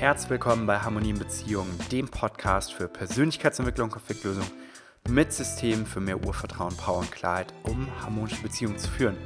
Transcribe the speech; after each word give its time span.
Herzlich 0.00 0.30
willkommen 0.30 0.64
bei 0.64 0.78
Harmonie 0.78 1.10
in 1.10 1.18
Beziehungen, 1.18 1.78
dem 1.92 2.08
Podcast 2.08 2.72
für 2.72 2.88
Persönlichkeitsentwicklung 2.88 3.88
und 3.88 3.92
Konfliktlösung 3.92 4.46
mit 5.10 5.30
Systemen 5.30 5.84
für 5.84 6.00
mehr 6.00 6.24
Urvertrauen, 6.24 6.74
Power 6.74 7.00
und 7.00 7.12
Klarheit, 7.12 7.52
um 7.64 7.86
harmonische 8.00 8.40
Beziehungen 8.40 8.78
zu 8.78 8.88
führen. 8.88 9.18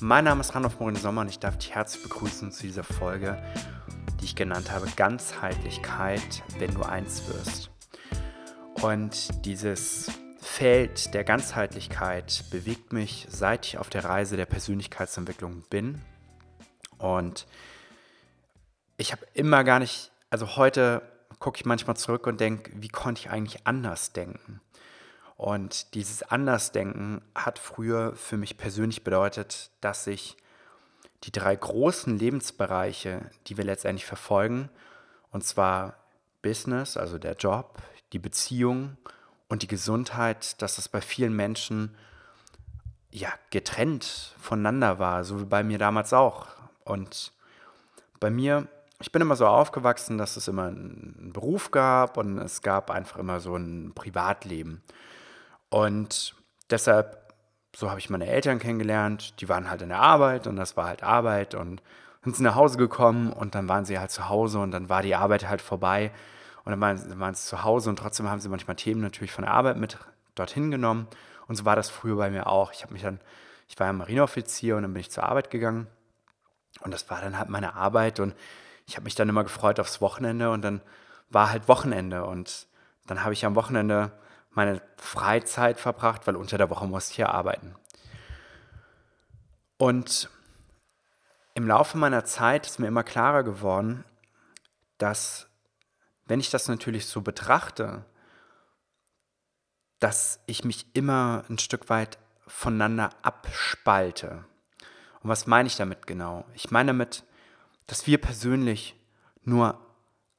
Mein 0.00 0.24
Name 0.24 0.40
ist 0.40 0.56
Randolph 0.56 0.80
Morin 0.80 0.96
Sommer 0.96 1.20
und 1.20 1.28
ich 1.28 1.38
darf 1.38 1.56
dich 1.56 1.76
herzlich 1.76 2.02
begrüßen 2.02 2.50
zu 2.50 2.64
dieser 2.64 2.82
Folge, 2.82 3.40
die 4.20 4.24
ich 4.24 4.34
genannt 4.34 4.72
habe, 4.72 4.88
Ganzheitlichkeit, 4.96 6.42
wenn 6.58 6.74
du 6.74 6.82
eins 6.82 7.22
wirst. 7.28 7.70
Und 8.82 9.46
dieses 9.46 10.10
Feld 10.40 11.14
der 11.14 11.22
Ganzheitlichkeit 11.22 12.46
bewegt 12.50 12.92
mich, 12.92 13.28
seit 13.30 13.66
ich 13.66 13.78
auf 13.78 13.88
der 13.88 14.04
Reise 14.04 14.36
der 14.36 14.46
Persönlichkeitsentwicklung 14.46 15.62
bin. 15.70 16.00
Und 16.98 17.46
ich 18.96 19.12
habe 19.12 19.26
immer 19.34 19.64
gar 19.64 19.78
nicht, 19.78 20.10
also 20.30 20.56
heute 20.56 21.02
gucke 21.38 21.58
ich 21.58 21.64
manchmal 21.64 21.96
zurück 21.96 22.26
und 22.26 22.40
denke, 22.40 22.70
wie 22.74 22.88
konnte 22.88 23.20
ich 23.20 23.30
eigentlich 23.30 23.66
anders 23.66 24.12
denken? 24.12 24.60
Und 25.36 25.94
dieses 25.94 26.22
Andersdenken 26.22 27.20
hat 27.34 27.58
früher 27.58 28.14
für 28.14 28.36
mich 28.36 28.56
persönlich 28.56 29.02
bedeutet, 29.02 29.70
dass 29.80 30.06
ich 30.06 30.36
die 31.24 31.32
drei 31.32 31.56
großen 31.56 32.16
Lebensbereiche, 32.16 33.30
die 33.46 33.56
wir 33.56 33.64
letztendlich 33.64 34.06
verfolgen, 34.06 34.68
und 35.30 35.44
zwar 35.44 35.96
Business, 36.42 36.96
also 36.96 37.18
der 37.18 37.34
Job, 37.34 37.82
die 38.12 38.18
Beziehung 38.18 38.96
und 39.48 39.62
die 39.62 39.68
Gesundheit, 39.68 40.60
dass 40.60 40.76
das 40.76 40.88
bei 40.88 41.00
vielen 41.00 41.34
Menschen 41.34 41.96
ja 43.10 43.32
getrennt 43.50 44.34
voneinander 44.40 44.98
war, 44.98 45.24
so 45.24 45.40
wie 45.40 45.44
bei 45.44 45.62
mir 45.62 45.78
damals 45.78 46.12
auch. 46.12 46.46
Und 46.84 47.32
bei 48.20 48.30
mir, 48.30 48.68
ich 49.02 49.10
bin 49.10 49.20
immer 49.20 49.36
so 49.36 49.46
aufgewachsen, 49.46 50.16
dass 50.16 50.36
es 50.36 50.46
immer 50.46 50.68
einen 50.68 51.32
Beruf 51.32 51.72
gab 51.72 52.16
und 52.16 52.38
es 52.38 52.62
gab 52.62 52.90
einfach 52.90 53.18
immer 53.18 53.40
so 53.40 53.56
ein 53.56 53.92
Privatleben. 53.94 54.80
Und 55.70 56.36
deshalb, 56.70 57.34
so 57.74 57.90
habe 57.90 57.98
ich 57.98 58.10
meine 58.10 58.28
Eltern 58.28 58.60
kennengelernt, 58.60 59.40
die 59.40 59.48
waren 59.48 59.68
halt 59.68 59.82
in 59.82 59.88
der 59.88 60.00
Arbeit 60.00 60.46
und 60.46 60.56
das 60.56 60.76
war 60.76 60.86
halt 60.86 61.02
Arbeit 61.02 61.54
und 61.54 61.82
sind 62.22 62.36
sie 62.36 62.44
nach 62.44 62.54
Hause 62.54 62.78
gekommen 62.78 63.32
und 63.32 63.56
dann 63.56 63.68
waren 63.68 63.84
sie 63.84 63.98
halt 63.98 64.12
zu 64.12 64.28
Hause 64.28 64.60
und 64.60 64.70
dann 64.70 64.88
war 64.88 65.02
die 65.02 65.16
Arbeit 65.16 65.48
halt 65.48 65.60
vorbei 65.60 66.12
und 66.64 66.70
dann 66.70 66.80
waren, 66.80 67.18
waren 67.18 67.34
sie 67.34 67.44
zu 67.44 67.64
Hause 67.64 67.90
und 67.90 67.96
trotzdem 67.96 68.30
haben 68.30 68.40
sie 68.40 68.48
manchmal 68.48 68.76
Themen 68.76 69.00
natürlich 69.00 69.32
von 69.32 69.44
der 69.44 69.52
Arbeit 69.52 69.78
mit 69.78 69.98
dorthin 70.36 70.70
genommen 70.70 71.08
und 71.48 71.56
so 71.56 71.64
war 71.64 71.74
das 71.74 71.90
früher 71.90 72.16
bei 72.16 72.30
mir 72.30 72.46
auch. 72.46 72.72
Ich 72.72 72.84
habe 72.84 72.92
mich 72.92 73.02
dann, 73.02 73.18
ich 73.68 73.78
war 73.80 73.88
ja 73.88 73.92
Marineoffizier 73.92 74.76
und 74.76 74.82
dann 74.82 74.92
bin 74.92 75.00
ich 75.00 75.10
zur 75.10 75.24
Arbeit 75.24 75.50
gegangen 75.50 75.88
und 76.82 76.94
das 76.94 77.10
war 77.10 77.20
dann 77.20 77.36
halt 77.36 77.48
meine 77.48 77.74
Arbeit 77.74 78.20
und 78.20 78.34
ich 78.86 78.96
habe 78.96 79.04
mich 79.04 79.14
dann 79.14 79.28
immer 79.28 79.44
gefreut 79.44 79.80
aufs 79.80 80.00
Wochenende 80.00 80.50
und 80.50 80.62
dann 80.62 80.80
war 81.30 81.50
halt 81.50 81.68
Wochenende 81.68 82.24
und 82.24 82.66
dann 83.06 83.24
habe 83.24 83.32
ich 83.32 83.44
am 83.44 83.54
Wochenende 83.54 84.12
meine 84.50 84.82
Freizeit 84.96 85.80
verbracht, 85.80 86.26
weil 86.26 86.36
unter 86.36 86.58
der 86.58 86.70
Woche 86.70 86.86
musste 86.86 87.12
ich 87.12 87.18
ja 87.18 87.30
arbeiten. 87.30 87.74
Und 89.78 90.30
im 91.54 91.66
Laufe 91.66 91.98
meiner 91.98 92.24
Zeit 92.24 92.66
ist 92.66 92.78
mir 92.78 92.86
immer 92.86 93.02
klarer 93.02 93.42
geworden, 93.42 94.04
dass 94.98 95.48
wenn 96.26 96.40
ich 96.40 96.50
das 96.50 96.68
natürlich 96.68 97.06
so 97.06 97.20
betrachte, 97.20 98.04
dass 99.98 100.40
ich 100.46 100.64
mich 100.64 100.86
immer 100.94 101.44
ein 101.48 101.58
Stück 101.58 101.88
weit 101.88 102.18
voneinander 102.46 103.10
abspalte. 103.22 104.44
Und 105.22 105.30
was 105.30 105.46
meine 105.46 105.66
ich 105.66 105.76
damit 105.76 106.06
genau? 106.06 106.44
Ich 106.54 106.70
meine 106.70 106.88
damit, 106.88 107.24
dass 107.86 108.06
wir 108.06 108.18
persönlich 108.18 108.96
nur 109.44 109.78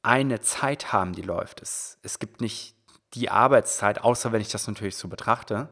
eine 0.02 0.40
Zeit 0.40 0.92
haben, 0.92 1.12
die 1.12 1.22
läuft. 1.22 1.62
Es, 1.62 1.98
es 2.02 2.18
gibt 2.18 2.40
nicht 2.40 2.74
die 3.14 3.30
Arbeitszeit, 3.30 4.02
außer 4.02 4.32
wenn 4.32 4.40
ich 4.40 4.50
das 4.50 4.66
natürlich 4.66 4.96
so 4.96 5.08
betrachte, 5.08 5.68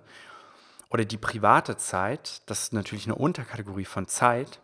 oder 0.90 1.04
die 1.04 1.18
private 1.18 1.76
Zeit, 1.76 2.42
das 2.46 2.64
ist 2.64 2.72
natürlich 2.74 3.06
eine 3.06 3.14
Unterkategorie 3.14 3.86
von 3.86 4.06
Zeit, 4.06 4.60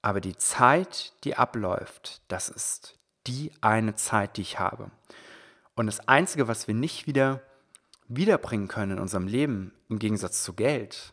aber 0.00 0.20
die 0.20 0.36
Zeit, 0.36 1.12
die 1.24 1.36
abläuft, 1.36 2.22
das 2.28 2.48
ist 2.48 2.98
die 3.26 3.52
eine 3.60 3.94
Zeit, 3.94 4.36
die 4.36 4.42
ich 4.42 4.58
habe. 4.58 4.90
Und 5.74 5.86
das 5.86 6.08
Einzige, 6.08 6.48
was 6.48 6.68
wir 6.68 6.74
nicht 6.74 7.06
wieder 7.06 7.42
wiederbringen 8.08 8.68
können 8.68 8.92
in 8.92 8.98
unserem 8.98 9.26
Leben, 9.26 9.72
im 9.88 9.98
Gegensatz 9.98 10.42
zu 10.42 10.54
Geld, 10.54 11.12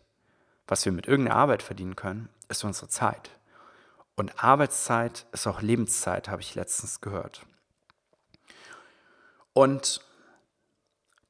was 0.67 0.85
wir 0.85 0.91
mit 0.91 1.07
irgendeiner 1.07 1.37
Arbeit 1.37 1.63
verdienen 1.63 1.95
können, 1.95 2.29
ist 2.47 2.63
unsere 2.63 2.87
Zeit. 2.87 3.29
Und 4.19 4.43
Arbeitszeit 4.43 5.27
ist 5.31 5.47
auch 5.47 5.61
Lebenszeit, 5.61 6.27
habe 6.27 6.41
ich 6.41 6.53
letztens 6.53 6.99
gehört. 6.99 7.45
Und 9.53 10.01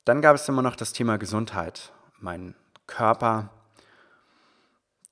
dann 0.06 0.24
gab 0.24 0.36
es 0.36 0.50
immer 0.50 0.64
noch 0.64 0.76
das 0.76 0.92
Thema 0.92 1.20
Gesundheit. 1.20 1.94
Mein 2.18 2.56
Körper, 2.88 3.52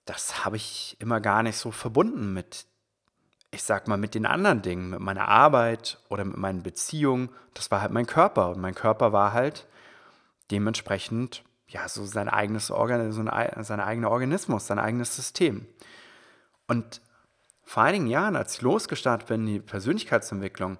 das 0.05 0.43
habe 0.43 0.55
ich 0.55 0.97
immer 0.97 1.21
gar 1.21 1.43
nicht 1.43 1.57
so 1.57 1.69
verbunden 1.69 2.33
mit, 2.33 2.65
ich 3.51 3.61
sag 3.61 3.87
mal, 3.87 3.97
mit 3.97 4.15
den 4.15 4.25
anderen 4.25 4.63
Dingen, 4.63 4.89
mit 4.89 4.99
meiner 4.99 5.27
Arbeit 5.27 5.99
oder 6.09 6.25
mit 6.25 6.37
meinen 6.37 6.63
Beziehungen. 6.63 7.29
Das 7.53 7.69
war 7.69 7.81
halt 7.81 7.91
mein 7.91 8.07
Körper. 8.07 8.49
Und 8.49 8.59
mein 8.59 8.73
Körper 8.73 9.13
war 9.13 9.33
halt 9.33 9.67
dementsprechend, 10.49 11.43
ja, 11.67 11.87
so 11.87 12.05
sein 12.07 12.27
eigenes 12.27 12.71
Organ, 12.71 13.11
so 13.11 13.21
ein, 13.21 13.63
sein 13.63 13.79
eigener 13.81 14.09
Organismus, 14.09 14.65
sein 14.65 14.79
eigenes 14.79 15.15
System. 15.15 15.67
Und 16.65 17.01
vor 17.67 17.83
einigen 17.83 18.07
Jahren, 18.07 18.37
als 18.37 18.55
ich 18.55 18.61
losgestartet 18.61 19.27
bin 19.27 19.41
in 19.41 19.53
die 19.55 19.59
Persönlichkeitsentwicklung, 19.59 20.79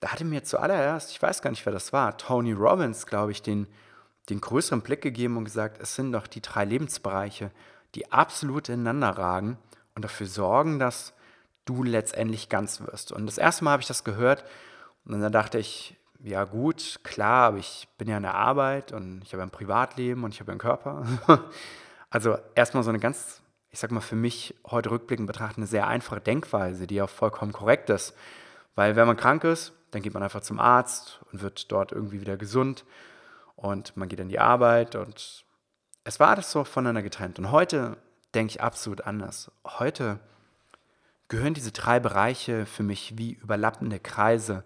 da 0.00 0.08
hatte 0.08 0.24
mir 0.24 0.42
zuallererst, 0.42 1.12
ich 1.12 1.22
weiß 1.22 1.40
gar 1.40 1.50
nicht, 1.50 1.64
wer 1.64 1.72
das 1.72 1.92
war, 1.92 2.18
Tony 2.18 2.52
Robbins, 2.52 3.06
glaube 3.06 3.30
ich, 3.30 3.42
den, 3.42 3.68
den 4.28 4.40
größeren 4.40 4.80
Blick 4.80 5.02
gegeben 5.02 5.36
und 5.36 5.44
gesagt, 5.44 5.80
es 5.80 5.94
sind 5.94 6.10
doch 6.10 6.26
die 6.26 6.42
drei 6.42 6.64
Lebensbereiche, 6.64 7.52
die 7.94 8.10
absolut 8.10 8.68
ineinander 8.68 9.10
ragen 9.10 9.56
und 9.94 10.04
dafür 10.04 10.26
sorgen, 10.26 10.80
dass 10.80 11.14
du 11.64 11.84
letztendlich 11.84 12.48
ganz 12.48 12.80
wirst. 12.80 13.12
Und 13.12 13.26
das 13.26 13.38
erste 13.38 13.62
Mal 13.62 13.70
habe 13.70 13.82
ich 13.82 13.88
das 13.88 14.02
gehört 14.02 14.44
und 15.04 15.20
dann 15.20 15.32
dachte 15.32 15.58
ich, 15.58 15.96
ja 16.18 16.42
gut, 16.42 16.98
klar, 17.04 17.48
aber 17.48 17.58
ich 17.58 17.86
bin 17.98 18.08
ja 18.08 18.16
in 18.16 18.24
der 18.24 18.34
Arbeit 18.34 18.90
und 18.90 19.22
ich 19.22 19.32
habe 19.32 19.44
ein 19.44 19.50
Privatleben 19.50 20.24
und 20.24 20.34
ich 20.34 20.40
habe 20.40 20.50
einen 20.50 20.58
Körper. 20.58 21.06
also 22.10 22.36
erstmal 22.56 22.82
so 22.82 22.90
eine 22.90 22.98
ganz, 22.98 23.42
ich 23.76 23.80
sag 23.80 23.90
mal 23.90 24.00
für 24.00 24.16
mich 24.16 24.54
heute 24.64 24.90
rückblickend 24.90 25.26
betrachtet, 25.26 25.58
eine 25.58 25.66
sehr 25.66 25.86
einfache 25.86 26.22
Denkweise, 26.22 26.86
die 26.86 27.02
auch 27.02 27.10
vollkommen 27.10 27.52
korrekt 27.52 27.90
ist. 27.90 28.16
Weil 28.74 28.96
wenn 28.96 29.06
man 29.06 29.18
krank 29.18 29.44
ist, 29.44 29.74
dann 29.90 30.00
geht 30.00 30.14
man 30.14 30.22
einfach 30.22 30.40
zum 30.40 30.58
Arzt 30.58 31.20
und 31.30 31.42
wird 31.42 31.70
dort 31.70 31.92
irgendwie 31.92 32.22
wieder 32.22 32.38
gesund 32.38 32.86
und 33.54 33.94
man 33.94 34.08
geht 34.08 34.18
in 34.18 34.30
die 34.30 34.38
Arbeit 34.38 34.94
und 34.94 35.44
es 36.04 36.18
war 36.18 36.28
alles 36.28 36.50
so 36.50 36.64
voneinander 36.64 37.02
getrennt. 37.02 37.38
Und 37.38 37.50
heute 37.50 37.98
denke 38.34 38.52
ich 38.52 38.62
absolut 38.62 39.02
anders. 39.02 39.52
Heute 39.66 40.20
gehören 41.28 41.52
diese 41.52 41.72
drei 41.72 42.00
Bereiche 42.00 42.64
für 42.64 42.82
mich 42.82 43.18
wie 43.18 43.32
überlappende 43.32 44.00
Kreise 44.00 44.64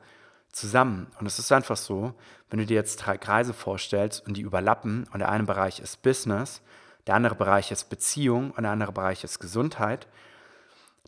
zusammen. 0.53 1.09
Und 1.19 1.27
es 1.27 1.41
ist 1.41 1.51
einfach 1.51 1.77
so, 1.77 2.15
wenn 2.49 2.61
du 2.61 2.67
dir 2.67 2.75
jetzt 2.75 2.99
drei 2.99 3.19
Kreise 3.19 3.55
vorstellst 3.55 4.25
und 4.25 4.37
die 4.37 4.43
überlappen 4.43 5.09
und 5.13 5.19
der 5.19 5.31
eine 5.31 5.43
Bereich 5.43 5.81
ist 5.81 6.01
Business, 6.03 6.63
der 7.07 7.15
andere 7.15 7.35
Bereich 7.35 7.71
ist 7.71 7.91
Beziehung 7.91 8.51
und 8.53 8.63
der 8.63 8.73
andere 8.73 8.93
Bereich 8.93 9.25
ist 9.25 9.39
Gesundheit, 9.39 10.07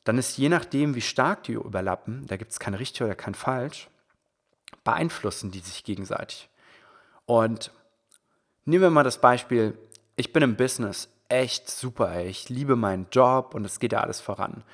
dann 0.04 0.18
ist 0.18 0.36
je 0.36 0.48
nachdem, 0.48 0.94
wie 0.94 1.00
stark 1.00 1.44
die 1.44 1.52
überlappen, 1.52 2.26
da 2.26 2.36
gibt 2.36 2.52
es 2.52 2.58
kein 2.58 2.74
richtig 2.74 3.02
oder 3.02 3.14
kein 3.14 3.34
falsch, 3.34 3.88
beeinflussen 4.84 5.50
die 5.50 5.60
sich 5.60 5.84
gegenseitig. 5.84 6.48
Und 7.24 7.70
nehmen 8.64 8.82
wir 8.82 8.90
mal 8.90 9.04
das 9.04 9.20
Beispiel, 9.20 9.78
ich 10.16 10.32
bin 10.32 10.42
im 10.42 10.56
Business 10.56 11.08
echt 11.28 11.70
super, 11.70 12.24
ich 12.24 12.48
liebe 12.48 12.76
meinen 12.76 13.06
Job 13.10 13.54
und 13.54 13.64
es 13.64 13.78
geht 13.78 13.92
ja 13.92 14.00
alles 14.00 14.20
voran. 14.20 14.64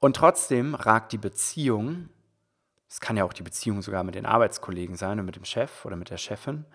Und 0.00 0.16
trotzdem 0.16 0.74
ragt 0.74 1.12
die 1.12 1.18
Beziehung, 1.18 2.10
es 2.88 3.00
kann 3.00 3.16
ja 3.16 3.24
auch 3.24 3.32
die 3.32 3.42
Beziehung 3.42 3.80
sogar 3.80 4.04
mit 4.04 4.14
den 4.14 4.26
Arbeitskollegen 4.26 4.96
sein 4.96 5.18
und 5.18 5.26
mit 5.26 5.36
dem 5.36 5.44
Chef 5.44 5.84
oder 5.84 5.96
mit 5.96 6.10
der 6.10 6.18
Chefin, 6.18 6.66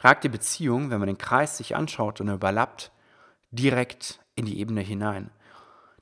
ragt 0.00 0.24
die 0.24 0.28
Beziehung, 0.28 0.90
wenn 0.90 0.98
man 0.98 1.06
den 1.06 1.18
Kreis 1.18 1.56
sich 1.56 1.76
anschaut 1.76 2.20
und 2.20 2.28
überlappt, 2.28 2.90
direkt 3.54 4.20
in 4.34 4.46
die 4.46 4.58
Ebene 4.58 4.80
hinein. 4.80 5.30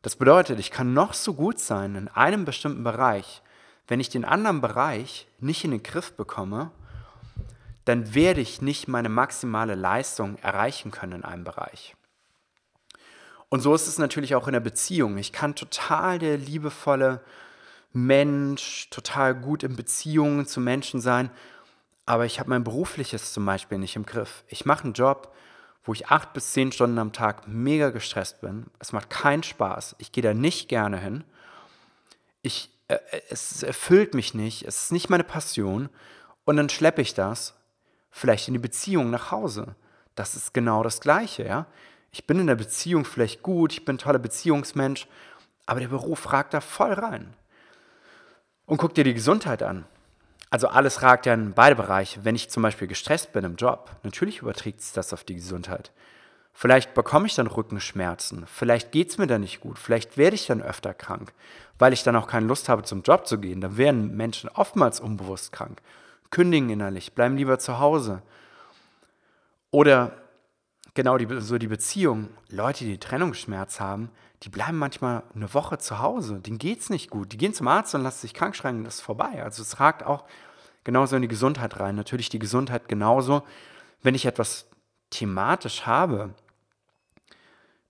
Das 0.03 0.17
bedeutet, 0.17 0.59
ich 0.59 0.71
kann 0.71 0.93
noch 0.93 1.15
so 1.15 1.35
gut 1.35 1.59
sein 1.59 1.95
in 1.95 2.09
einem 2.09 2.45
bestimmten 2.45 2.83
Bereich, 2.83 3.43
wenn 3.89 4.01
ich 4.01 4.09
den 4.09 4.25
anderen 4.25 4.61
Bereich 4.61 5.27
nicht 5.39 5.65
in 5.65 5.71
den 5.71 5.83
Griff 5.83 6.13
bekomme, 6.13 6.71
dann 7.85 8.15
werde 8.15 8.41
ich 8.41 8.63
nicht 8.63 8.89
meine 8.89 9.09
maximale 9.09 9.75
Leistung 9.75 10.39
erreichen 10.39 10.91
können 10.91 11.13
in 11.13 11.25
einem 11.25 11.45
Bereich. 11.45 11.97
Und 13.49 13.61
so 13.61 13.75
ist 13.75 13.87
es 13.87 13.99
natürlich 13.99 14.35
auch 14.35 14.47
in 14.47 14.55
der 14.55 14.61
Beziehung. 14.61 15.19
Ich 15.19 15.33
kann 15.33 15.55
total 15.55 16.19
der 16.19 16.39
liebevolle 16.39 17.21
Mensch, 17.93 18.89
total 18.91 19.35
gut 19.35 19.63
in 19.63 19.77
Beziehungen 19.77 20.47
zu 20.47 20.61
Menschen 20.61 21.01
sein, 21.01 21.31
aber 22.07 22.25
ich 22.25 22.41
habe 22.41 22.51
mein 22.51 22.65
berufliches 22.65 23.33
zum 23.33 23.45
Beispiel 23.45 23.79
nicht 23.79 23.97
im 23.97 24.07
Griff. 24.07 24.45
Ich 24.49 24.65
mache 24.65 24.85
einen 24.85 24.95
Job, 24.95 25.35
wo 25.85 25.93
ich 25.93 26.09
acht 26.09 26.33
bis 26.33 26.53
zehn 26.53 26.73
Stunden 26.73 26.99
am 26.99 27.13
Tag 27.13 27.49
mega 27.49 27.91
gestresst 27.91 28.41
bin. 28.41 28.67
Es 28.79 28.93
macht 28.93 29.11
keinen 29.11 29.43
Spaß. 29.43 29.97
Ich 29.99 30.13
gehe 30.13 30.23
da 30.23 30.35
nicht 30.35 30.69
gerne 30.69 30.99
hin. 30.99 31.25
Ich 32.43 32.73
äh, 32.93 32.99
es 33.31 33.63
erfüllt 33.63 34.15
mich 34.15 34.35
nicht, 34.35 34.65
es 34.67 34.85
ist 34.85 34.93
nicht 34.93 35.11
meine 35.11 35.25
Passion 35.25 35.89
und 36.45 36.57
dann 36.57 36.69
schleppe 36.69 37.03
ich 37.03 37.15
das 37.15 37.55
vielleicht 38.11 38.49
in 38.49 38.55
die 38.55 38.61
Beziehung 38.61 39.11
nach 39.11 39.31
Hause. 39.31 39.75
Das 40.15 40.35
ist 40.35 40.53
genau 40.53 40.83
das 40.83 41.01
Gleiche, 41.01 41.45
ja. 41.45 41.67
Ich 42.11 42.27
bin 42.27 42.39
in 42.39 42.47
der 42.47 42.57
Beziehung 42.57 43.07
vielleicht 43.07 43.43
gut, 43.43 43.73
ich 43.73 43.85
bin 43.87 43.95
ein 43.95 43.99
toller 43.99 44.19
Beziehungsmensch, 44.19 45.07
aber 45.65 45.81
der 45.81 45.89
Beruf 45.89 46.31
ragt 46.33 46.53
da 46.53 46.61
voll 46.61 46.93
rein. 46.93 47.35
Und 48.67 48.77
guck 48.77 48.95
dir 48.95 49.05
die 49.05 49.15
Gesundheit 49.15 49.63
an. 49.63 49.87
Also 50.53 50.69
alles 50.69 51.01
ragt 51.01 51.25
ja 51.25 51.33
in 51.33 51.55
beide 51.55 51.75
Bereiche. 51.77 52.27
Wenn 52.27 52.35
ich 52.35 52.51
zum 52.51 52.63
Beispiel 52.63 52.87
gestresst 52.87 53.33
bin 53.33 53.43
im 53.43 53.57
Job, 53.57 53.91
natürlich 54.03 54.41
überträgt 54.41 54.83
sich 54.83 54.93
das 54.93 55.15
auf 55.15 55.25
die 55.25 55.37
Gesundheit. 55.37 55.93
Vielleicht 56.53 56.93
bekomme 56.93 57.27
ich 57.27 57.35
dann 57.35 57.47
Rückenschmerzen, 57.47 58.45
vielleicht 58.47 58.93
geht 58.93 59.09
es 59.09 59.17
mir 59.17 59.27
dann 59.27 59.41
nicht 59.41 59.61
gut, 59.61 59.79
vielleicht 59.79 60.19
werde 60.19 60.35
ich 60.35 60.47
dann 60.47 60.61
öfter 60.61 60.93
krank, 60.93 61.33
weil 61.79 61.95
ich 61.95 62.03
dann 62.03 62.17
auch 62.17 62.27
keine 62.27 62.45
Lust 62.45 62.69
habe, 62.69 62.83
zum 62.83 63.01
Job 63.01 63.27
zu 63.27 63.39
gehen. 63.39 63.63
Dann 63.63 63.79
werden 63.79 64.15
Menschen 64.15 64.51
oftmals 64.51 65.01
unbewusst 65.01 65.53
krank, 65.53 65.81
kündigen 66.29 66.69
innerlich, 66.69 67.15
bleiben 67.15 67.39
lieber 67.39 67.59
zu 67.59 67.79
Hause. 67.79 68.21
Oder 69.71 70.13
genau 70.93 71.17
die, 71.17 71.41
so 71.41 71.57
die 71.57 71.67
Beziehung, 71.67 72.29
Leute, 72.51 72.85
die 72.85 72.99
Trennungsschmerz 72.99 73.81
haben, 73.81 74.11
die 74.43 74.49
bleiben 74.49 74.77
manchmal 74.77 75.23
eine 75.35 75.55
Woche 75.55 75.79
zu 75.79 76.01
Hause, 76.01 76.41
denen 76.41 76.59
geht 76.59 76.81
es 76.81 76.91
nicht 76.91 77.11
gut. 77.11 77.33
Die 77.33 77.39
gehen 77.39 77.55
zum 77.55 77.69
Arzt 77.69 77.95
und 77.95 78.03
lassen 78.03 78.23
sich 78.23 78.35
krank 78.35 78.57
schreiben, 78.57 78.83
das 78.85 78.97
ist 78.97 79.01
vorbei. 79.01 79.43
Also 79.43 79.63
es 79.63 79.79
ragt 79.79 80.03
auch 80.03 80.25
genauso 80.83 81.15
in 81.15 81.23
die 81.23 81.29
Gesundheit 81.29 81.79
rein. 81.79 81.95
Natürlich 81.95 82.29
die 82.29 82.41
Gesundheit 82.41 82.89
genauso, 82.89 83.45
wenn 84.03 84.17
ich 84.17 84.27
etwas 84.27 84.67
thematisch 85.11 85.87
habe. 85.87 86.35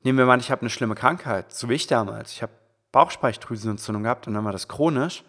Nehmen 0.03 0.19
wir 0.19 0.27
mal, 0.27 0.41
ich 0.41 0.51
habe 0.51 0.61
eine 0.61 0.71
schlimme 0.71 0.95
Krankheit, 0.95 1.53
so 1.55 1.71
wie 1.71 1.75
ich 1.75 1.87
damals. 1.87 2.33
Ich 2.33 2.43
habe 2.43 2.53
Bauchspeicheldrüsenentzündung 2.91 4.03
gehabt 4.03 4.27
und 4.27 4.35
dann 4.35 4.45
war 4.45 4.53
das 4.53 4.69
chronisch. 4.69 5.25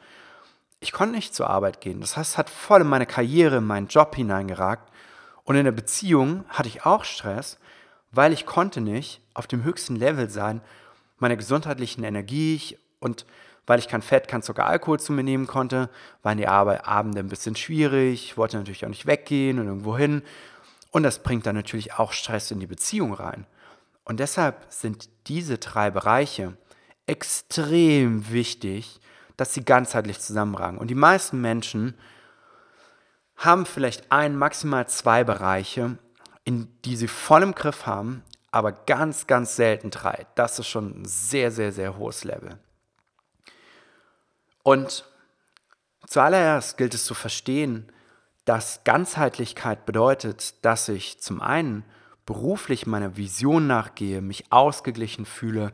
Ich 0.82 0.92
konnte 0.92 1.16
nicht 1.16 1.34
zur 1.34 1.50
Arbeit 1.50 1.80
gehen. 1.80 2.02
Das 2.02 2.18
heißt, 2.18 2.32
es 2.32 2.38
hat 2.38 2.50
voll 2.50 2.82
in 2.82 2.88
meine 2.88 3.06
Karriere, 3.06 3.58
in 3.58 3.66
meinen 3.66 3.88
Job 3.88 4.16
hineingeragt. 4.16 4.92
Und 5.46 5.56
in 5.56 5.64
der 5.64 5.72
Beziehung 5.72 6.44
hatte 6.50 6.68
ich 6.68 6.86
auch 6.86 7.06
Stress, 7.06 7.58
weil 8.12 8.34
ich 8.34 8.46
konnte 8.46 8.82
nicht 8.82 9.22
auf 9.34 9.48
dem 9.48 9.64
höchsten 9.64 9.96
Level 9.96 10.30
sein, 10.30 10.62
meiner 11.24 11.38
gesundheitlichen 11.38 12.04
Energie 12.04 12.78
und 13.00 13.26
weil 13.66 13.80
ich 13.80 13.88
kein 13.88 14.02
Fett, 14.02 14.28
kein 14.28 14.44
Zucker, 14.44 14.66
Alkohol 14.66 15.00
zu 15.00 15.14
mir 15.14 15.24
nehmen 15.24 15.48
konnte, 15.48 15.90
waren 16.22 16.38
die 16.38 16.48
Abende 16.48 17.20
ein 17.20 17.30
bisschen 17.30 17.56
schwierig, 17.56 18.26
ich 18.26 18.38
wollte 18.38 18.58
natürlich 18.58 18.84
auch 18.86 18.90
nicht 18.90 19.06
weggehen 19.06 19.58
und 19.58 19.68
irgendwo 19.68 19.98
hin. 19.98 20.22
Und 20.92 21.04
das 21.04 21.24
bringt 21.24 21.46
dann 21.46 21.56
natürlich 21.56 21.94
auch 21.94 22.12
Stress 22.12 22.52
in 22.52 22.60
die 22.60 22.68
Beziehung 22.68 23.14
rein. 23.14 23.48
Und 24.04 24.20
deshalb 24.20 24.66
sind 24.70 25.10
diese 25.28 25.58
drei 25.58 25.92
Bereiche 25.92 26.58
extrem 27.08 28.30
wichtig, 28.32 29.00
dass 29.38 29.54
sie 29.54 29.64
ganzheitlich 29.64 30.20
zusammenragen. 30.20 30.78
Und 30.78 30.90
die 30.90 30.96
meisten 30.96 31.40
Menschen 31.40 31.96
haben 33.38 33.66
vielleicht 33.66 34.12
ein, 34.12 34.36
maximal 34.36 34.88
zwei 34.88 35.24
Bereiche, 35.24 35.98
in 36.44 36.68
die 36.84 36.98
sie 36.98 37.08
voll 37.08 37.44
im 37.44 37.56
Griff 37.56 37.86
haben, 37.86 38.24
aber 38.54 38.72
ganz, 38.72 39.26
ganz 39.26 39.56
selten 39.56 39.90
drei. 39.90 40.28
Das 40.36 40.60
ist 40.60 40.68
schon 40.68 41.02
ein 41.02 41.06
sehr, 41.06 41.50
sehr, 41.50 41.72
sehr 41.72 41.98
hohes 41.98 42.24
Level. 42.24 42.60
Und 44.62 45.06
zuallererst 46.06 46.78
gilt 46.78 46.94
es 46.94 47.04
zu 47.06 47.16
verstehen, 47.16 47.92
dass 48.46 48.84
Ganzheitlichkeit 48.84 49.88
bedeutet, 49.88 50.64
dass 50.64 50.88
ich 50.88 51.20
zum 51.20 51.42
einen 51.42 51.84
beruflich 52.28 52.86
meiner 52.86 53.18
Vision 53.18 53.66
nachgehe, 53.66 54.22
mich 54.22 54.52
ausgeglichen 54.52 55.26
fühle, 55.26 55.74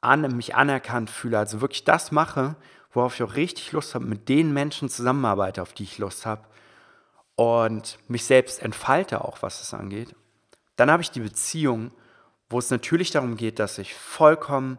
an, 0.00 0.22
mich 0.34 0.54
anerkannt 0.54 1.10
fühle, 1.10 1.38
also 1.38 1.60
wirklich 1.60 1.84
das 1.84 2.10
mache, 2.10 2.56
worauf 2.92 3.16
ich 3.16 3.22
auch 3.22 3.36
richtig 3.36 3.70
Lust 3.72 3.94
habe, 3.94 4.06
mit 4.06 4.30
den 4.30 4.54
Menschen 4.54 4.88
zusammenarbeite, 4.88 5.60
auf 5.60 5.74
die 5.74 5.84
ich 5.84 5.98
Lust 5.98 6.24
habe 6.24 6.46
und 7.36 7.98
mich 8.08 8.24
selbst 8.24 8.62
entfalte 8.62 9.22
auch, 9.22 9.42
was 9.42 9.60
es 9.60 9.74
angeht. 9.74 10.14
Dann 10.76 10.90
habe 10.90 11.02
ich 11.02 11.10
die 11.10 11.20
Beziehung, 11.20 11.92
wo 12.48 12.58
es 12.58 12.70
natürlich 12.70 13.10
darum 13.10 13.36
geht, 13.36 13.58
dass 13.58 13.78
ich 13.78 13.94
vollkommen, 13.94 14.78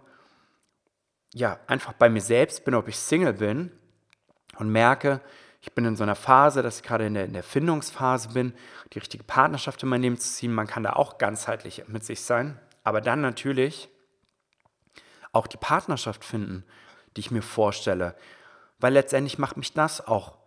ja, 1.34 1.60
einfach 1.68 1.94
bei 1.94 2.10
mir 2.10 2.22
selbst 2.22 2.66
bin, 2.66 2.76
ob 2.76 2.88
ich 2.88 2.98
Single 2.98 3.34
bin 3.34 3.72
und 4.58 4.70
merke, 4.70 5.22
ich 5.62 5.72
bin 5.74 5.86
in 5.86 5.96
so 5.96 6.04
einer 6.04 6.16
Phase, 6.16 6.62
dass 6.62 6.78
ich 6.78 6.84
gerade 6.84 7.06
in 7.06 7.14
der, 7.14 7.26
in 7.26 7.34
der 7.34 7.42
Findungsphase 7.42 8.30
bin, 8.30 8.54
die 8.92 9.00
richtige 9.00 9.24
Partnerschaft 9.24 9.82
in 9.82 9.90
mein 9.90 10.02
Leben 10.02 10.18
zu 10.18 10.30
ziehen. 10.30 10.54
Man 10.54 10.68
kann 10.68 10.84
da 10.84 10.94
auch 10.94 11.18
ganzheitlich 11.18 11.88
mit 11.88 12.04
sich 12.04 12.22
sein, 12.22 12.60
aber 12.84 13.00
dann 13.00 13.22
natürlich 13.22 13.90
auch 15.32 15.48
die 15.48 15.58
Partnerschaft 15.58 16.26
finden, 16.26 16.66
die 17.16 17.22
ich 17.22 17.32
mir 17.32 17.42
vorstelle, 17.42 18.16
weil 18.80 18.94
letztendlich 18.94 19.38
macht 19.38 19.56
mich 19.56 19.74
das 19.74 20.06
auch 20.06 20.38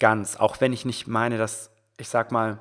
ganz, 0.00 0.36
auch 0.36 0.60
wenn 0.60 0.72
ich 0.72 0.84
nicht 0.84 1.06
meine, 1.06 1.36
dass, 1.36 1.70
ich 1.98 2.08
sag 2.08 2.32
mal, 2.32 2.58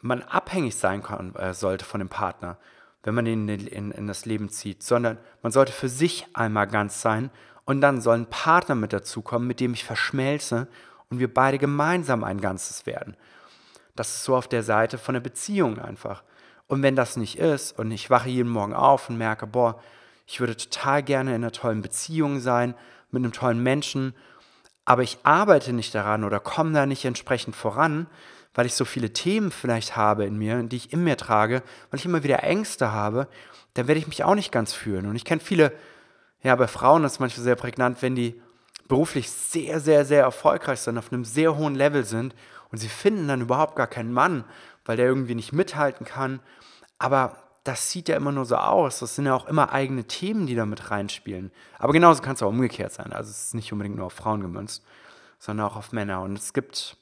man 0.00 0.22
abhängig 0.22 0.76
sein 0.76 1.02
kann, 1.02 1.34
äh, 1.34 1.54
sollte 1.54 1.84
von 1.84 2.00
dem 2.00 2.08
Partner, 2.08 2.58
wenn 3.02 3.14
man 3.14 3.26
ihn 3.26 3.48
in, 3.48 3.66
in, 3.66 3.90
in 3.90 4.06
das 4.06 4.26
Leben 4.26 4.48
zieht, 4.48 4.82
sondern 4.82 5.18
man 5.42 5.52
sollte 5.52 5.72
für 5.72 5.88
sich 5.88 6.26
einmal 6.34 6.66
ganz 6.66 7.00
sein 7.00 7.30
und 7.64 7.80
dann 7.80 8.00
soll 8.00 8.16
ein 8.16 8.30
Partner 8.30 8.74
mit 8.74 8.92
dazukommen, 8.92 9.48
mit 9.48 9.60
dem 9.60 9.74
ich 9.74 9.84
verschmelze 9.84 10.68
und 11.10 11.18
wir 11.18 11.32
beide 11.32 11.58
gemeinsam 11.58 12.24
ein 12.24 12.40
Ganzes 12.40 12.86
werden. 12.86 13.16
Das 13.96 14.08
ist 14.08 14.24
so 14.24 14.36
auf 14.36 14.48
der 14.48 14.62
Seite 14.62 14.98
von 14.98 15.14
der 15.14 15.20
Beziehung 15.20 15.78
einfach. 15.78 16.22
Und 16.66 16.82
wenn 16.82 16.96
das 16.96 17.16
nicht 17.16 17.38
ist 17.38 17.78
und 17.78 17.90
ich 17.90 18.10
wache 18.10 18.28
jeden 18.28 18.50
Morgen 18.50 18.74
auf 18.74 19.08
und 19.08 19.18
merke, 19.18 19.46
boah, 19.46 19.80
ich 20.26 20.40
würde 20.40 20.56
total 20.56 21.02
gerne 21.02 21.30
in 21.30 21.36
einer 21.36 21.52
tollen 21.52 21.82
Beziehung 21.82 22.40
sein, 22.40 22.74
mit 23.10 23.22
einem 23.22 23.32
tollen 23.32 23.62
Menschen, 23.62 24.14
aber 24.84 25.02
ich 25.02 25.18
arbeite 25.22 25.72
nicht 25.72 25.94
daran 25.94 26.24
oder 26.24 26.40
komme 26.40 26.72
da 26.72 26.86
nicht 26.86 27.04
entsprechend 27.04 27.56
voran, 27.56 28.06
weil 28.58 28.66
ich 28.66 28.74
so 28.74 28.84
viele 28.84 29.12
Themen 29.12 29.52
vielleicht 29.52 29.94
habe 29.94 30.24
in 30.24 30.36
mir, 30.36 30.60
die 30.64 30.78
ich 30.78 30.92
in 30.92 31.04
mir 31.04 31.16
trage, 31.16 31.62
weil 31.90 32.00
ich 32.00 32.06
immer 32.06 32.24
wieder 32.24 32.42
Ängste 32.42 32.90
habe, 32.90 33.28
dann 33.74 33.86
werde 33.86 34.00
ich 34.00 34.08
mich 34.08 34.24
auch 34.24 34.34
nicht 34.34 34.50
ganz 34.50 34.72
fühlen. 34.72 35.06
Und 35.06 35.14
ich 35.14 35.24
kenne 35.24 35.40
viele, 35.40 35.70
ja, 36.42 36.56
bei 36.56 36.66
Frauen 36.66 37.04
ist 37.04 37.20
manchmal 37.20 37.44
sehr 37.44 37.54
prägnant, 37.54 38.02
wenn 38.02 38.16
die 38.16 38.42
beruflich 38.88 39.30
sehr, 39.30 39.78
sehr, 39.78 40.04
sehr 40.04 40.22
erfolgreich 40.22 40.80
sind, 40.80 40.98
auf 40.98 41.12
einem 41.12 41.24
sehr 41.24 41.56
hohen 41.56 41.76
Level 41.76 42.02
sind 42.02 42.34
und 42.72 42.78
sie 42.78 42.88
finden 42.88 43.28
dann 43.28 43.42
überhaupt 43.42 43.76
gar 43.76 43.86
keinen 43.86 44.12
Mann, 44.12 44.42
weil 44.84 44.96
der 44.96 45.06
irgendwie 45.06 45.36
nicht 45.36 45.52
mithalten 45.52 46.04
kann. 46.04 46.40
Aber 46.98 47.36
das 47.62 47.92
sieht 47.92 48.08
ja 48.08 48.16
immer 48.16 48.32
nur 48.32 48.44
so 48.44 48.56
aus. 48.56 48.98
Das 48.98 49.14
sind 49.14 49.26
ja 49.26 49.34
auch 49.36 49.46
immer 49.46 49.72
eigene 49.72 50.02
Themen, 50.02 50.48
die 50.48 50.56
da 50.56 50.66
mit 50.66 50.90
reinspielen. 50.90 51.52
Aber 51.78 51.92
genauso 51.92 52.22
kann 52.22 52.34
es 52.34 52.42
auch 52.42 52.48
umgekehrt 52.48 52.92
sein. 52.92 53.12
Also 53.12 53.30
es 53.30 53.40
ist 53.44 53.54
nicht 53.54 53.72
unbedingt 53.72 53.94
nur 53.94 54.06
auf 54.06 54.14
Frauen 54.14 54.40
gemünzt, 54.40 54.84
sondern 55.38 55.64
auch 55.64 55.76
auf 55.76 55.92
Männer. 55.92 56.22
Und 56.22 56.36
es 56.36 56.52
gibt 56.52 56.96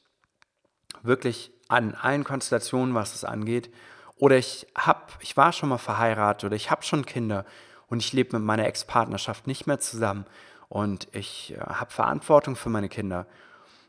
wirklich 1.06 1.52
an 1.68 1.94
allen 1.94 2.24
Konstellationen, 2.24 2.94
was 2.94 3.14
es 3.14 3.24
angeht. 3.24 3.70
Oder 4.16 4.36
ich 4.36 4.66
hab, 4.74 5.18
ich 5.20 5.36
war 5.36 5.52
schon 5.52 5.68
mal 5.68 5.78
verheiratet 5.78 6.44
oder 6.44 6.56
ich 6.56 6.70
habe 6.70 6.82
schon 6.82 7.04
Kinder 7.04 7.44
und 7.88 8.00
ich 8.00 8.12
lebe 8.12 8.36
mit 8.38 8.46
meiner 8.46 8.66
Ex-Partnerschaft 8.66 9.46
nicht 9.46 9.66
mehr 9.66 9.78
zusammen 9.78 10.26
und 10.68 11.08
ich 11.12 11.54
äh, 11.54 11.60
habe 11.60 11.92
Verantwortung 11.92 12.56
für 12.56 12.70
meine 12.70 12.88
Kinder 12.88 13.26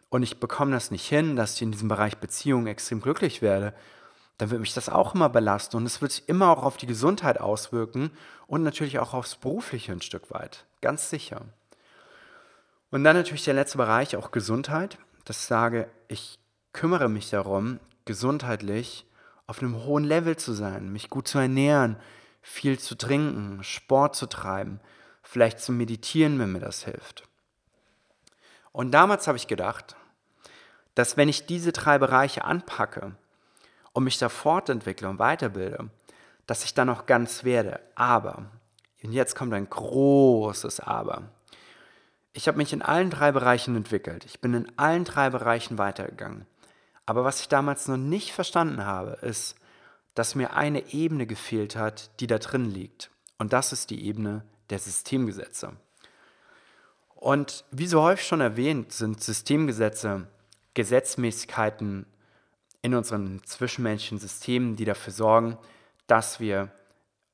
und 0.10 0.24
ich 0.24 0.40
bekomme 0.40 0.72
das 0.72 0.92
nicht 0.92 1.08
hin, 1.08 1.36
dass 1.36 1.56
ich 1.56 1.62
in 1.62 1.72
diesem 1.72 1.88
Bereich 1.88 2.18
Beziehung 2.18 2.68
extrem 2.68 3.02
glücklich 3.02 3.42
werde, 3.42 3.74
dann 4.38 4.52
wird 4.52 4.62
mich 4.62 4.74
das 4.74 4.90
auch 4.90 5.16
immer 5.16 5.30
belasten 5.30 5.78
und 5.78 5.86
es 5.86 6.02
wird 6.02 6.12
sich 6.12 6.30
immer 6.30 6.50
auch 6.50 6.64
auf 6.64 6.78
die 6.78 6.86
Gesundheit 6.86 7.40
auswirken 7.40 8.12
und 8.46 8.64
natürlich 8.64 9.00
auch 9.00 9.14
aufs 9.14 9.36
Berufliche 9.36 9.92
ein 9.92 10.02
Stück 10.02 10.32
weit, 10.32 10.66
ganz 10.82 11.10
sicher. 11.10 11.42
Und 12.92 13.04
dann 13.04 13.16
natürlich 13.16 13.44
der 13.44 13.56
letzte 13.56 13.78
Bereich, 13.78 14.16
auch 14.16 14.32
Gesundheit, 14.32 14.98
ich 15.28 15.38
sage, 15.38 15.90
ich 16.08 16.40
kümmere 16.78 17.10
mich 17.10 17.32
darum, 17.32 17.80
gesundheitlich 18.06 19.08
auf 19.48 19.64
einem 19.64 19.84
hohen 19.84 20.04
Level 20.04 20.38
zu 20.38 20.54
sein, 20.54 20.92
mich 20.92 21.10
gut 21.10 21.28
zu 21.28 21.40
ernähren, 21.40 21.98
viel 22.44 22.78
zu 22.78 22.96
trinken, 22.96 23.64
Sport 23.64 24.16
zu 24.16 24.28
treiben, 24.28 24.80
vielleicht 25.24 25.60
zu 25.60 25.72
meditieren, 25.72 26.38
wenn 26.38 26.52
mir 26.52 26.60
das 26.60 26.86
hilft. 26.86 27.24
Und 28.72 28.92
damals 28.92 29.28
habe 29.28 29.40
ich 29.40 29.48
gedacht, 29.48 29.96
dass 30.94 31.18
wenn 31.18 31.30
ich 31.30 31.48
diese 31.48 31.72
drei 31.72 31.98
Bereiche 31.98 32.46
anpacke 32.46 33.16
und 33.94 34.04
mich 34.04 34.20
da 34.20 34.30
fortentwickle 34.30 35.10
und 35.10 35.18
weiterbilde, 35.18 35.90
dass 36.46 36.64
ich 36.64 36.76
dann 36.76 36.92
auch 36.92 37.08
ganz 37.08 37.44
werde. 37.44 37.80
Aber, 37.96 38.52
und 39.02 39.14
jetzt 39.14 39.36
kommt 39.36 39.54
ein 39.56 39.68
großes 39.68 40.80
Aber. 40.82 41.24
Ich 42.34 42.48
habe 42.48 42.60
mich 42.60 42.72
in 42.72 42.84
allen 42.84 43.10
drei 43.10 43.32
Bereichen 43.32 43.76
entwickelt. 43.76 44.26
Ich 44.26 44.42
bin 44.42 44.54
in 44.54 44.72
allen 44.78 45.06
drei 45.06 45.32
Bereichen 45.32 45.80
weitergegangen. 45.80 46.46
Aber 47.08 47.24
was 47.24 47.40
ich 47.40 47.48
damals 47.48 47.88
noch 47.88 47.98
nicht 47.98 48.34
verstanden 48.34 48.86
habe, 48.86 49.18
ist, 49.22 49.56
dass 50.14 50.36
mir 50.36 50.54
eine 50.54 50.94
Ebene 50.94 51.26
gefehlt 51.26 51.76
hat, 51.76 52.12
die 52.20 52.28
da 52.28 52.38
drin 52.38 52.70
liegt. 52.70 53.10
Und 53.40 53.54
das 53.54 53.72
ist 53.72 53.90
die 53.90 54.06
Ebene 54.06 54.44
der 54.70 54.78
Systemgesetze. 54.78 55.72
Und 57.16 57.64
wie 57.72 57.88
so 57.88 58.04
häufig 58.04 58.28
schon 58.28 58.42
erwähnt, 58.42 58.92
sind 58.92 59.24
Systemgesetze 59.24 60.28
Gesetzmäßigkeiten 60.74 62.06
in 62.84 62.94
unseren 62.94 63.42
zwischenmenschlichen 63.44 64.20
Systemen, 64.20 64.76
die 64.76 64.86
dafür 64.86 65.14
sorgen, 65.14 65.58
dass 66.06 66.40
wir 66.40 66.72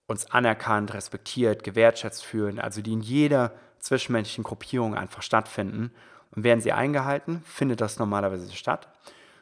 uns 0.07 0.29
anerkannt, 0.31 0.93
respektiert, 0.93 1.63
gewertschätzt 1.63 2.23
fühlen, 2.23 2.59
also 2.59 2.81
die 2.81 2.93
in 2.93 3.01
jeder 3.01 3.51
zwischenmenschlichen 3.79 4.43
Gruppierungen 4.43 4.97
einfach 4.97 5.23
stattfinden. 5.23 5.91
Und 6.31 6.43
werden 6.43 6.61
sie 6.61 6.71
eingehalten, 6.71 7.43
findet 7.45 7.81
das 7.81 7.99
normalerweise 7.99 8.51
statt. 8.53 8.87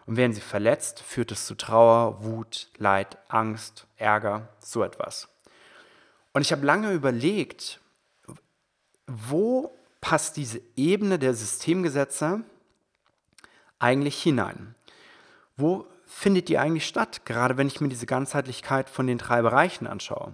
Und 0.05 0.17
werden 0.17 0.33
sie 0.33 0.41
verletzt, 0.41 0.99
führt 0.99 1.31
es 1.31 1.45
zu 1.45 1.55
Trauer, 1.55 2.23
Wut, 2.23 2.69
Leid, 2.77 3.17
Angst, 3.27 3.87
Ärger, 3.97 4.49
so 4.59 4.83
etwas. 4.83 5.29
Und 6.33 6.41
ich 6.41 6.51
habe 6.51 6.65
lange 6.65 6.91
überlegt, 6.91 7.79
wo 9.07 9.71
passt 9.99 10.37
diese 10.37 10.61
Ebene 10.75 11.19
der 11.19 11.33
Systemgesetze 11.33 12.43
eigentlich 13.79 14.21
hinein? 14.21 14.75
Wo 15.57 15.85
findet 16.05 16.49
die 16.49 16.57
eigentlich 16.57 16.87
statt, 16.87 17.25
gerade 17.25 17.57
wenn 17.57 17.67
ich 17.67 17.81
mir 17.81 17.89
diese 17.89 18.05
Ganzheitlichkeit 18.05 18.89
von 18.89 19.07
den 19.07 19.17
drei 19.17 19.41
Bereichen 19.41 19.87
anschaue? 19.87 20.33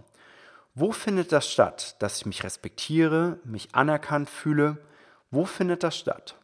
Wo 0.73 0.91
findet 0.91 1.31
das 1.31 1.51
statt, 1.51 1.95
dass 1.99 2.17
ich 2.17 2.25
mich 2.25 2.43
respektiere, 2.43 3.39
mich 3.43 3.73
anerkannt 3.73 4.29
fühle? 4.29 4.77
Wo 5.31 5.45
findet 5.45 5.83
das 5.83 5.97
statt? 5.97 6.35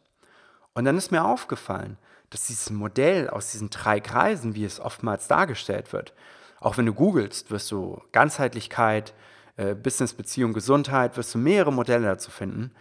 Und 0.74 0.84
dann 0.84 0.98
ist 0.98 1.12
mir 1.12 1.24
aufgefallen, 1.24 1.98
dass 2.34 2.48
dieses 2.48 2.70
Modell 2.70 3.30
aus 3.30 3.52
diesen 3.52 3.70
drei 3.70 4.00
Kreisen, 4.00 4.56
wie 4.56 4.64
es 4.64 4.80
oftmals 4.80 5.28
dargestellt 5.28 5.92
wird, 5.92 6.12
auch 6.58 6.76
wenn 6.76 6.86
du 6.86 6.92
googelst, 6.92 7.52
wirst 7.52 7.70
du 7.70 8.02
Ganzheitlichkeit, 8.10 9.14
äh, 9.56 9.74
Business, 9.76 10.14
Beziehung, 10.14 10.52
Gesundheit, 10.52 11.16
wirst 11.16 11.32
du 11.34 11.38
mehrere 11.38 11.72
Modelle 11.72 12.06
dazu 12.06 12.32
finden, 12.32 12.72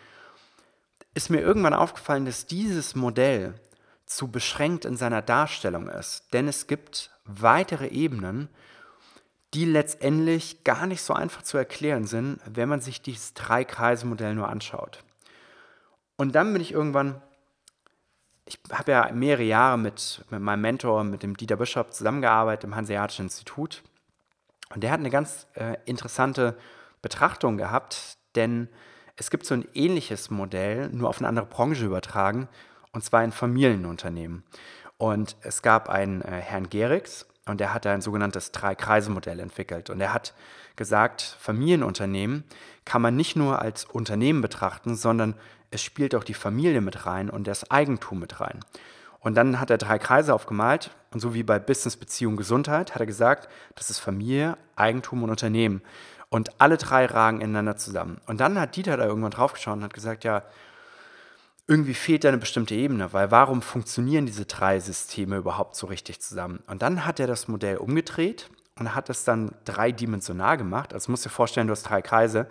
ist 1.13 1.29
mir 1.29 1.41
irgendwann 1.41 1.75
aufgefallen, 1.75 2.25
dass 2.25 2.47
dieses 2.47 2.95
Modell 2.95 3.53
zu 4.07 4.31
beschränkt 4.31 4.85
in 4.85 4.97
seiner 4.97 5.21
Darstellung 5.21 5.87
ist. 5.87 6.33
Denn 6.33 6.47
es 6.47 6.65
gibt 6.65 7.11
weitere 7.25 7.87
Ebenen, 7.87 8.49
die 9.53 9.65
letztendlich 9.65 10.63
gar 10.63 10.87
nicht 10.87 11.03
so 11.03 11.13
einfach 11.13 11.43
zu 11.43 11.57
erklären 11.57 12.07
sind, 12.07 12.39
wenn 12.45 12.69
man 12.69 12.81
sich 12.81 13.03
dieses 13.03 13.35
Drei-Kreise-Modell 13.35 14.33
nur 14.33 14.49
anschaut. 14.49 15.03
Und 16.15 16.33
dann 16.33 16.53
bin 16.53 16.61
ich 16.63 16.71
irgendwann 16.71 17.21
ich 18.45 18.59
habe 18.71 18.91
ja 18.91 19.11
mehrere 19.13 19.43
Jahre 19.43 19.77
mit, 19.77 20.23
mit 20.29 20.41
meinem 20.41 20.61
Mentor, 20.61 21.03
mit 21.03 21.23
dem 21.23 21.37
Dieter 21.37 21.55
Bischof 21.55 21.91
zusammengearbeitet 21.91 22.65
im 22.65 22.75
Hanseatischen 22.75 23.25
Institut. 23.25 23.83
Und 24.73 24.83
der 24.83 24.91
hat 24.91 24.99
eine 24.99 25.09
ganz 25.09 25.47
äh, 25.53 25.77
interessante 25.85 26.57
Betrachtung 27.01 27.57
gehabt, 27.57 28.17
denn 28.35 28.67
es 29.15 29.29
gibt 29.29 29.45
so 29.45 29.53
ein 29.53 29.67
ähnliches 29.73 30.29
Modell, 30.29 30.89
nur 30.89 31.09
auf 31.09 31.19
eine 31.19 31.27
andere 31.27 31.45
Branche 31.45 31.85
übertragen, 31.85 32.49
und 32.91 33.03
zwar 33.03 33.23
in 33.23 33.31
Familienunternehmen. 33.31 34.43
Und 34.97 35.35
es 35.41 35.61
gab 35.61 35.89
einen 35.89 36.21
äh, 36.21 36.41
Herrn 36.41 36.69
Gerix 36.69 37.27
und 37.45 37.59
der 37.59 37.73
hat 37.73 37.85
ein 37.85 38.01
sogenanntes 38.01 38.51
Drei-Kreise-Modell 38.51 39.39
entwickelt. 39.39 39.89
Und 39.89 40.01
er 40.01 40.13
hat 40.13 40.33
gesagt, 40.75 41.37
Familienunternehmen 41.39 42.43
kann 42.85 43.01
man 43.01 43.15
nicht 43.15 43.35
nur 43.35 43.61
als 43.61 43.85
Unternehmen 43.85 44.41
betrachten, 44.41 44.95
sondern 44.95 45.35
es 45.73 45.81
spielt 45.81 46.13
auch 46.13 46.23
die 46.23 46.35
Familie 46.35 46.81
mit 46.81 47.05
rein 47.05 47.29
und 47.29 47.47
das 47.47 47.71
Eigentum 47.71 48.19
mit 48.19 48.39
rein. 48.39 48.59
Und 49.19 49.35
dann 49.35 49.59
hat 49.59 49.71
er 49.71 49.77
drei 49.77 49.97
Kreise 49.97 50.33
aufgemalt 50.33 50.91
und 51.11 51.19
so 51.19 51.33
wie 51.33 51.43
bei 51.43 51.57
Business, 51.57 51.97
Beziehung, 51.97 52.37
Gesundheit 52.37 52.93
hat 52.93 53.01
er 53.01 53.07
gesagt, 53.07 53.49
das 53.75 53.89
ist 53.89 53.99
Familie, 53.99 54.57
Eigentum 54.75 55.23
und 55.23 55.31
Unternehmen. 55.31 55.81
Und 56.29 56.61
alle 56.61 56.77
drei 56.77 57.05
ragen 57.05 57.41
ineinander 57.41 57.77
zusammen. 57.77 58.19
Und 58.27 58.39
dann 58.39 58.59
hat 58.59 58.75
Dieter 58.75 58.97
da 58.97 59.05
irgendwann 59.05 59.31
draufgeschaut 59.31 59.77
und 59.77 59.83
hat 59.83 59.93
gesagt, 59.93 60.23
ja, 60.23 60.43
irgendwie 61.67 61.93
fehlt 61.93 62.23
da 62.23 62.29
eine 62.29 62.37
bestimmte 62.37 62.75
Ebene, 62.75 63.13
weil 63.13 63.31
warum 63.31 63.61
funktionieren 63.61 64.25
diese 64.25 64.45
drei 64.45 64.79
Systeme 64.79 65.37
überhaupt 65.37 65.75
so 65.75 65.87
richtig 65.87 66.19
zusammen? 66.21 66.61
Und 66.67 66.81
dann 66.81 67.05
hat 67.05 67.19
er 67.19 67.27
das 67.27 67.47
Modell 67.47 67.77
umgedreht 67.77 68.49
und 68.77 68.93
hat 68.93 69.09
es 69.09 69.23
dann 69.23 69.55
dreidimensional 69.65 70.57
gemacht. 70.57 70.93
Also 70.93 71.09
musst 71.09 71.25
du 71.25 71.29
dir 71.29 71.35
vorstellen, 71.35 71.67
du 71.67 71.71
hast 71.71 71.83
drei 71.83 72.01
Kreise 72.01 72.47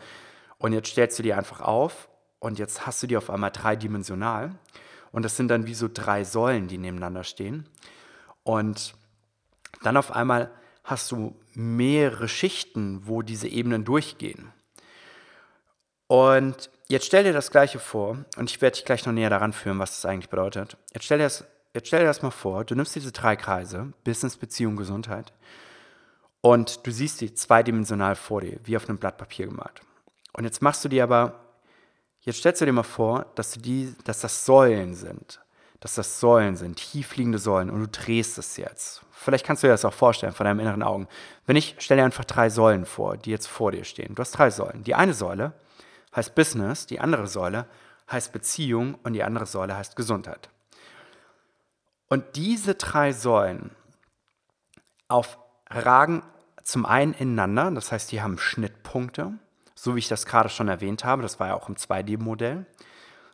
und 0.58 0.72
jetzt 0.72 0.88
stellst 0.88 1.18
du 1.18 1.22
die 1.22 1.34
einfach 1.34 1.60
auf 1.60 2.08
und 2.42 2.58
jetzt 2.58 2.87
hast 2.87 3.00
du 3.00 3.06
die 3.06 3.16
auf 3.16 3.30
einmal 3.30 3.52
dreidimensional. 3.52 4.56
Und 5.12 5.25
das 5.25 5.37
sind 5.37 5.46
dann 5.46 5.68
wie 5.68 5.75
so 5.75 5.88
drei 5.92 6.25
Säulen, 6.25 6.66
die 6.66 6.76
nebeneinander 6.76 7.22
stehen. 7.22 7.68
Und 8.42 8.94
dann 9.84 9.96
auf 9.96 10.11
einmal 10.11 10.50
hast 10.82 11.12
du 11.12 11.37
mehrere 11.54 12.26
Schichten, 12.26 13.06
wo 13.06 13.22
diese 13.22 13.46
Ebenen 13.46 13.84
durchgehen. 13.84 14.52
Und 16.08 16.68
jetzt 16.88 17.06
stell 17.06 17.22
dir 17.22 17.32
das 17.32 17.52
Gleiche 17.52 17.78
vor, 17.78 18.25
und 18.37 18.50
ich 18.50 18.61
werde 18.61 18.75
dich 18.75 18.84
gleich 18.84 19.06
noch 19.06 19.12
näher 19.12 19.30
daran 19.30 19.52
führen, 19.52 19.78
was 19.78 20.02
das 20.02 20.11
eigentlich 20.11 20.28
bedeutet. 20.28 20.76
Jetzt 20.92 21.04
stell 21.04 21.18
dir 21.18 21.25
das, 21.25 21.44
jetzt 21.75 21.87
stell 21.87 22.00
dir 22.00 22.06
das 22.06 22.22
mal 22.22 22.32
vor, 22.32 22.64
du 22.64 22.75
nimmst 22.75 22.96
diese 22.96 23.12
drei 23.12 23.37
Kreise, 23.37 23.92
Business, 24.02 24.37
Beziehung, 24.37 24.75
Gesundheit, 24.75 25.32
und 26.40 26.84
du 26.84 26.90
siehst 26.90 27.20
die 27.20 27.34
zweidimensional 27.34 28.16
vor 28.16 28.40
dir, 28.40 28.58
wie 28.64 28.76
auf 28.76 28.88
einem 28.88 28.99
Blatt 28.99 29.16
Papier 29.16 29.46
gemalt. 29.46 29.80
Und 30.32 30.42
jetzt 30.42 30.61
machst 30.61 30.84
du 30.84 30.88
die 30.88 31.00
aber 31.00 31.41
Jetzt 32.22 32.38
stellst 32.38 32.60
du 32.60 32.64
dir 32.64 32.72
mal 32.72 32.82
vor, 32.84 33.26
dass, 33.34 33.52
du 33.52 33.60
die, 33.60 33.94
dass 34.04 34.20
das 34.20 34.46
Säulen 34.46 34.94
sind. 34.94 35.40
Dass 35.80 35.96
das 35.96 36.20
Säulen 36.20 36.54
sind, 36.56 36.76
tiefliegende 36.76 37.38
Säulen 37.38 37.68
und 37.68 37.80
du 37.80 37.88
drehst 37.88 38.38
es 38.38 38.56
jetzt. 38.56 39.02
Vielleicht 39.10 39.44
kannst 39.44 39.62
du 39.62 39.66
dir 39.66 39.72
das 39.72 39.84
auch 39.84 39.92
vorstellen 39.92 40.32
vor 40.32 40.44
deinen 40.44 40.60
inneren 40.60 40.84
Augen. 40.84 41.08
Wenn 41.46 41.56
ich 41.56 41.74
stelle 41.80 42.00
dir 42.00 42.04
einfach 42.04 42.24
drei 42.24 42.48
Säulen 42.50 42.86
vor, 42.86 43.16
die 43.16 43.30
jetzt 43.30 43.48
vor 43.48 43.72
dir 43.72 43.84
stehen. 43.84 44.14
Du 44.14 44.20
hast 44.20 44.32
drei 44.32 44.50
Säulen. 44.50 44.84
Die 44.84 44.94
eine 44.94 45.12
Säule 45.12 45.52
heißt 46.14 46.36
Business, 46.36 46.86
die 46.86 47.00
andere 47.00 47.26
Säule 47.26 47.66
heißt 48.10 48.32
Beziehung 48.32 48.96
und 49.02 49.14
die 49.14 49.24
andere 49.24 49.46
Säule 49.46 49.76
heißt 49.76 49.96
Gesundheit. 49.96 50.48
Und 52.08 52.36
diese 52.36 52.74
drei 52.74 53.12
Säulen 53.12 53.70
auf 55.08 55.38
ragen 55.68 56.22
zum 56.62 56.86
einen 56.86 57.14
ineinander, 57.14 57.72
das 57.72 57.90
heißt, 57.90 58.12
die 58.12 58.22
haben 58.22 58.38
Schnittpunkte 58.38 59.32
so 59.82 59.96
wie 59.96 59.98
ich 59.98 60.06
das 60.06 60.26
gerade 60.26 60.48
schon 60.48 60.68
erwähnt 60.68 61.04
habe, 61.04 61.22
das 61.22 61.40
war 61.40 61.48
ja 61.48 61.54
auch 61.54 61.68
im 61.68 61.74
2D-Modell, 61.74 62.66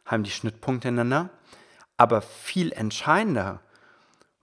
haben 0.07 0.23
die 0.23 0.31
Schnittpunkte 0.31 0.89
ineinander. 0.89 1.29
Aber 1.99 2.23
viel 2.23 2.73
entscheidender, 2.73 3.61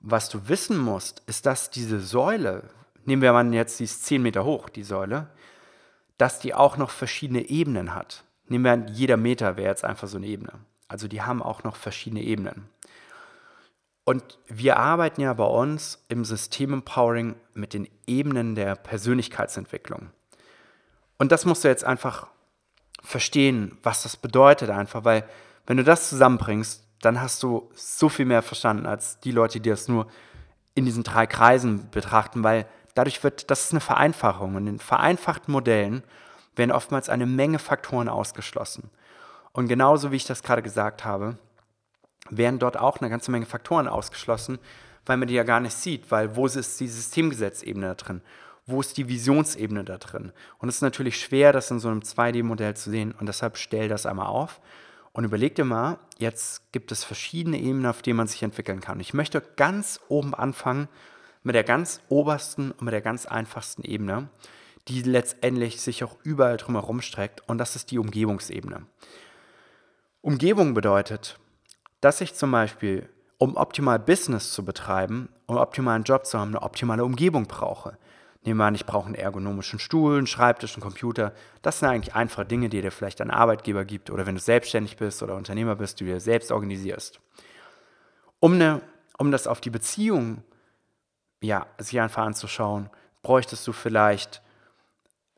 was 0.01 0.29
du 0.29 0.47
wissen 0.47 0.77
musst, 0.77 1.23
ist, 1.25 1.47
dass 1.47 1.71
diese 1.71 1.99
Säule, 1.99 2.69
nehmen 3.05 3.23
wir 3.23 3.33
mal 3.33 3.51
jetzt, 3.55 3.79
die 3.79 3.85
ist 3.85 4.05
10 4.05 4.21
Meter 4.21 4.45
hoch, 4.45 4.69
die 4.69 4.83
Säule, 4.83 5.31
dass 6.19 6.37
die 6.37 6.53
auch 6.53 6.77
noch 6.77 6.91
verschiedene 6.91 7.49
Ebenen 7.49 7.95
hat. 7.95 8.23
Nehmen 8.49 8.65
wir 8.65 8.93
jeder 8.93 9.17
Meter 9.17 9.57
wäre 9.57 9.69
jetzt 9.69 9.83
einfach 9.83 10.07
so 10.07 10.17
eine 10.17 10.27
Ebene. 10.27 10.59
Also 10.87 11.07
die 11.07 11.23
haben 11.23 11.41
auch 11.41 11.63
noch 11.63 11.75
verschiedene 11.75 12.21
Ebenen. 12.21 12.69
Und 14.03 14.37
wir 14.45 14.77
arbeiten 14.77 15.21
ja 15.21 15.33
bei 15.33 15.45
uns 15.45 16.05
im 16.09 16.23
System 16.23 16.71
Empowering 16.71 17.33
mit 17.55 17.73
den 17.73 17.89
Ebenen 18.05 18.53
der 18.53 18.75
Persönlichkeitsentwicklung. 18.75 20.11
Und 21.17 21.31
das 21.31 21.45
musst 21.45 21.63
du 21.63 21.67
jetzt 21.67 21.83
einfach 21.83 22.27
verstehen, 23.01 23.77
was 23.83 24.03
das 24.03 24.17
bedeutet 24.17 24.69
einfach, 24.69 25.03
weil 25.03 25.27
wenn 25.65 25.77
du 25.77 25.83
das 25.83 26.09
zusammenbringst, 26.09 26.83
dann 27.01 27.21
hast 27.21 27.43
du 27.43 27.69
so 27.73 28.09
viel 28.09 28.25
mehr 28.25 28.41
verstanden 28.41 28.85
als 28.85 29.19
die 29.19 29.31
Leute, 29.31 29.59
die 29.59 29.69
das 29.69 29.87
nur 29.87 30.07
in 30.73 30.85
diesen 30.85 31.03
drei 31.03 31.27
Kreisen 31.27 31.89
betrachten, 31.91 32.43
weil 32.43 32.65
dadurch 32.95 33.23
wird, 33.23 33.49
das 33.51 33.65
ist 33.65 33.71
eine 33.71 33.81
Vereinfachung. 33.81 34.55
Und 34.55 34.67
in 34.67 34.79
vereinfachten 34.79 35.51
Modellen 35.51 36.03
werden 36.55 36.71
oftmals 36.71 37.09
eine 37.09 37.25
Menge 37.25 37.59
Faktoren 37.59 38.09
ausgeschlossen. 38.09 38.89
Und 39.51 39.67
genauso 39.67 40.11
wie 40.11 40.17
ich 40.17 40.25
das 40.25 40.43
gerade 40.43 40.61
gesagt 40.61 41.05
habe, 41.05 41.37
werden 42.29 42.59
dort 42.59 42.77
auch 42.77 42.99
eine 42.99 43.09
ganze 43.09 43.31
Menge 43.31 43.45
Faktoren 43.45 43.87
ausgeschlossen, 43.87 44.59
weil 45.05 45.17
man 45.17 45.27
die 45.27 45.35
ja 45.35 45.43
gar 45.43 45.59
nicht 45.59 45.75
sieht, 45.75 46.09
weil 46.11 46.35
wo 46.35 46.45
ist 46.45 46.79
die 46.79 46.87
Systemgesetzebene 46.87 47.87
da 47.87 47.93
drin? 47.93 48.21
Wo 48.65 48.81
ist 48.81 48.97
die 48.97 49.07
Visionsebene 49.07 49.83
da 49.83 49.97
drin? 49.97 50.31
Und 50.57 50.69
es 50.69 50.75
ist 50.75 50.81
natürlich 50.81 51.19
schwer, 51.19 51.53
das 51.53 51.69
in 51.71 51.79
so 51.79 51.87
einem 51.87 52.01
2D-Modell 52.01 52.75
zu 52.75 52.89
sehen 52.89 53.13
und 53.19 53.27
deshalb 53.27 53.57
stell 53.57 53.87
das 53.87 54.05
einmal 54.05 54.27
auf 54.27 54.59
und 55.11 55.23
überleg 55.23 55.55
dir 55.55 55.65
mal, 55.65 55.99
jetzt 56.17 56.71
gibt 56.71 56.91
es 56.91 57.03
verschiedene 57.03 57.59
Ebenen, 57.59 57.85
auf 57.85 58.01
denen 58.01 58.17
man 58.17 58.27
sich 58.27 58.43
entwickeln 58.43 58.81
kann. 58.81 58.99
Ich 58.99 59.13
möchte 59.13 59.41
ganz 59.55 59.99
oben 60.09 60.33
anfangen 60.33 60.89
mit 61.43 61.55
der 61.55 61.63
ganz 61.63 62.01
obersten 62.09 62.71
und 62.71 62.81
mit 62.81 62.93
der 62.93 63.01
ganz 63.01 63.25
einfachsten 63.25 63.83
Ebene, 63.83 64.29
die 64.87 65.03
letztendlich 65.03 65.79
sich 65.79 66.03
auch 66.03 66.17
überall 66.23 66.57
drumherum 66.57 67.01
streckt 67.01 67.47
und 67.47 67.59
das 67.59 67.75
ist 67.75 67.91
die 67.91 67.99
Umgebungsebene. 67.99 68.85
Umgebung 70.21 70.73
bedeutet, 70.73 71.39
dass 72.01 72.19
ich 72.19 72.33
zum 72.33 72.51
Beispiel, 72.51 73.07
um 73.37 73.55
optimal 73.57 73.99
Business 73.99 74.51
zu 74.51 74.65
betreiben, 74.65 75.29
um 75.45 75.57
optimalen 75.57 76.03
Job 76.03 76.25
zu 76.25 76.39
haben, 76.39 76.49
eine 76.49 76.63
optimale 76.63 77.05
Umgebung 77.05 77.45
brauche. 77.45 77.97
Nehmen 78.45 78.59
wir 78.59 78.65
an, 78.65 78.75
ich 78.75 78.85
brauche 78.85 79.07
einen 79.07 79.15
ergonomischen 79.15 79.79
Stuhl, 79.79 80.19
einen 80.19 80.27
Schreibtisch, 80.27 80.75
einen 80.75 80.83
Computer. 80.83 81.33
Das 81.63 81.79
sind 81.79 81.89
eigentlich 81.89 82.13
einfache 82.13 82.45
Dinge, 82.45 82.69
die 82.69 82.79
dir 82.79 82.91
vielleicht 82.91 83.19
ein 83.21 83.31
Arbeitgeber 83.31 83.85
gibt 83.85 84.11
oder 84.11 84.27
wenn 84.27 84.35
du 84.35 84.41
selbstständig 84.41 84.97
bist 84.97 85.23
oder 85.23 85.35
Unternehmer 85.35 85.75
bist, 85.75 85.99
du 85.99 86.05
dir 86.05 86.19
selbst 86.19 86.51
organisierst. 86.51 87.19
Um, 88.39 88.53
eine, 88.53 88.81
um 89.17 89.31
das 89.31 89.47
auf 89.47 89.61
die 89.61 89.71
Beziehung 89.71 90.43
ja, 91.41 91.65
sich 91.79 91.99
einfach 91.99 92.23
anzuschauen, 92.23 92.91
bräuchtest 93.23 93.65
du 93.65 93.73
vielleicht 93.73 94.43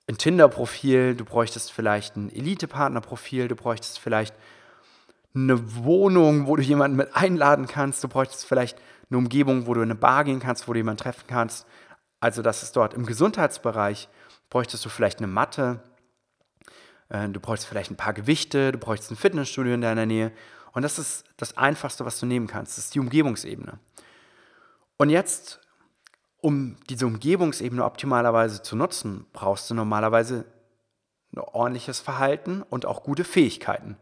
ein 0.09 0.17
Tinder-Profil, 0.17 1.15
du 1.15 1.23
bräuchtest 1.23 1.71
vielleicht 1.71 2.17
ein 2.17 2.29
Elite-Partner-Profil, 2.29 3.47
du 3.47 3.55
bräuchtest 3.55 3.99
vielleicht 3.99 4.35
eine 5.33 5.75
Wohnung, 5.85 6.47
wo 6.47 6.57
du 6.57 6.61
jemanden 6.61 6.97
mit 6.97 7.15
einladen 7.15 7.67
kannst, 7.67 8.03
du 8.03 8.09
bräuchtest 8.09 8.45
vielleicht 8.45 8.77
eine 9.09 9.17
Umgebung, 9.17 9.65
wo 9.65 9.73
du 9.73 9.81
in 9.81 9.91
eine 9.91 9.95
Bar 9.95 10.25
gehen 10.25 10.39
kannst, 10.41 10.67
wo 10.67 10.73
du 10.73 10.79
jemanden 10.79 11.01
treffen 11.01 11.23
kannst 11.27 11.65
also 12.19 12.41
das 12.41 12.63
ist 12.63 12.75
dort 12.75 12.93
im 12.93 13.05
Gesundheitsbereich, 13.05 14.09
bräuchtest 14.50 14.83
du 14.86 14.89
vielleicht 14.89 15.19
eine 15.19 15.27
Matte, 15.27 15.81
äh, 17.09 17.27
du 17.29 17.39
bräuchst 17.39 17.65
vielleicht 17.65 17.91
ein 17.91 17.97
paar 17.97 18.13
Gewichte, 18.13 18.71
du 18.71 18.77
bräuchst 18.77 19.12
ein 19.12 19.15
Fitnessstudio 19.15 19.74
in 19.74 19.81
deiner 19.81 20.05
Nähe. 20.05 20.31
Und 20.74 20.81
das 20.81 21.00
ist 21.00 21.25
das 21.38 21.57
Einfachste, 21.57 22.05
was 22.05 22.19
du 22.19 22.25
nehmen 22.25 22.47
kannst. 22.47 22.77
Das 22.77 22.86
ist 22.86 22.95
die 22.95 23.00
Umgebungsebene. 23.00 23.79
Und 24.97 25.09
jetzt, 25.09 25.59
um 26.41 26.77
diese 26.89 27.07
Umgebungsebene 27.07 27.83
optimalerweise 27.83 28.62
zu 28.62 28.75
nutzen, 28.75 29.25
brauchst 29.33 29.69
du 29.69 29.74
normalerweise 29.74 30.45
ein 31.33 31.39
ordentliches 31.39 32.00
Verhalten 32.00 32.63
und 32.63 32.86
auch 32.86 33.03
gute 33.03 33.24
Fähigkeiten. 33.24 33.97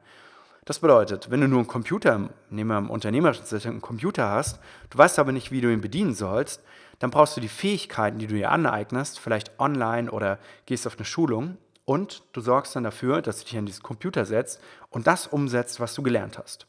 Das 0.66 0.80
bedeutet, 0.80 1.30
wenn 1.30 1.42
du 1.42 1.48
nur 1.48 1.60
einen 1.60 1.68
Computer, 1.68 2.30
nehmen 2.50 2.70
wir 2.72 2.80
im 2.80 2.90
unternehmerischen 2.90 3.46
Sinne 3.46 3.66
einen 3.66 3.82
Computer 3.82 4.32
hast, 4.32 4.60
du 4.90 4.98
weißt 4.98 5.20
aber 5.20 5.32
nicht, 5.32 5.52
wie 5.52 5.62
du 5.62 5.72
ihn 5.72 5.82
bedienen 5.82 6.16
sollst, 6.16 6.64
dann 6.98 7.12
brauchst 7.12 7.38
du 7.38 7.42
die 7.42 7.50
Fähigkeiten, 7.50 8.18
die 8.18 8.26
du 8.26 8.34
dir 8.34 8.50
aneignest, 8.50 9.20
vielleicht 9.20 9.60
online 9.60 10.10
oder 10.10 10.40
gehst 10.66 10.88
auf 10.88 10.96
eine 10.98 11.06
Schulung 11.06 11.58
und 11.86 12.24
du 12.34 12.42
sorgst 12.42 12.76
dann 12.76 12.84
dafür, 12.84 13.22
dass 13.22 13.40
du 13.40 13.46
dich 13.46 13.58
an 13.60 13.68
diesen 13.68 13.84
Computer 13.84 14.26
setzt 14.26 14.60
und 14.90 15.06
das 15.06 15.28
umsetzt, 15.28 15.80
was 15.80 15.94
du 15.94 16.02
gelernt 16.02 16.40
hast. 16.40 16.66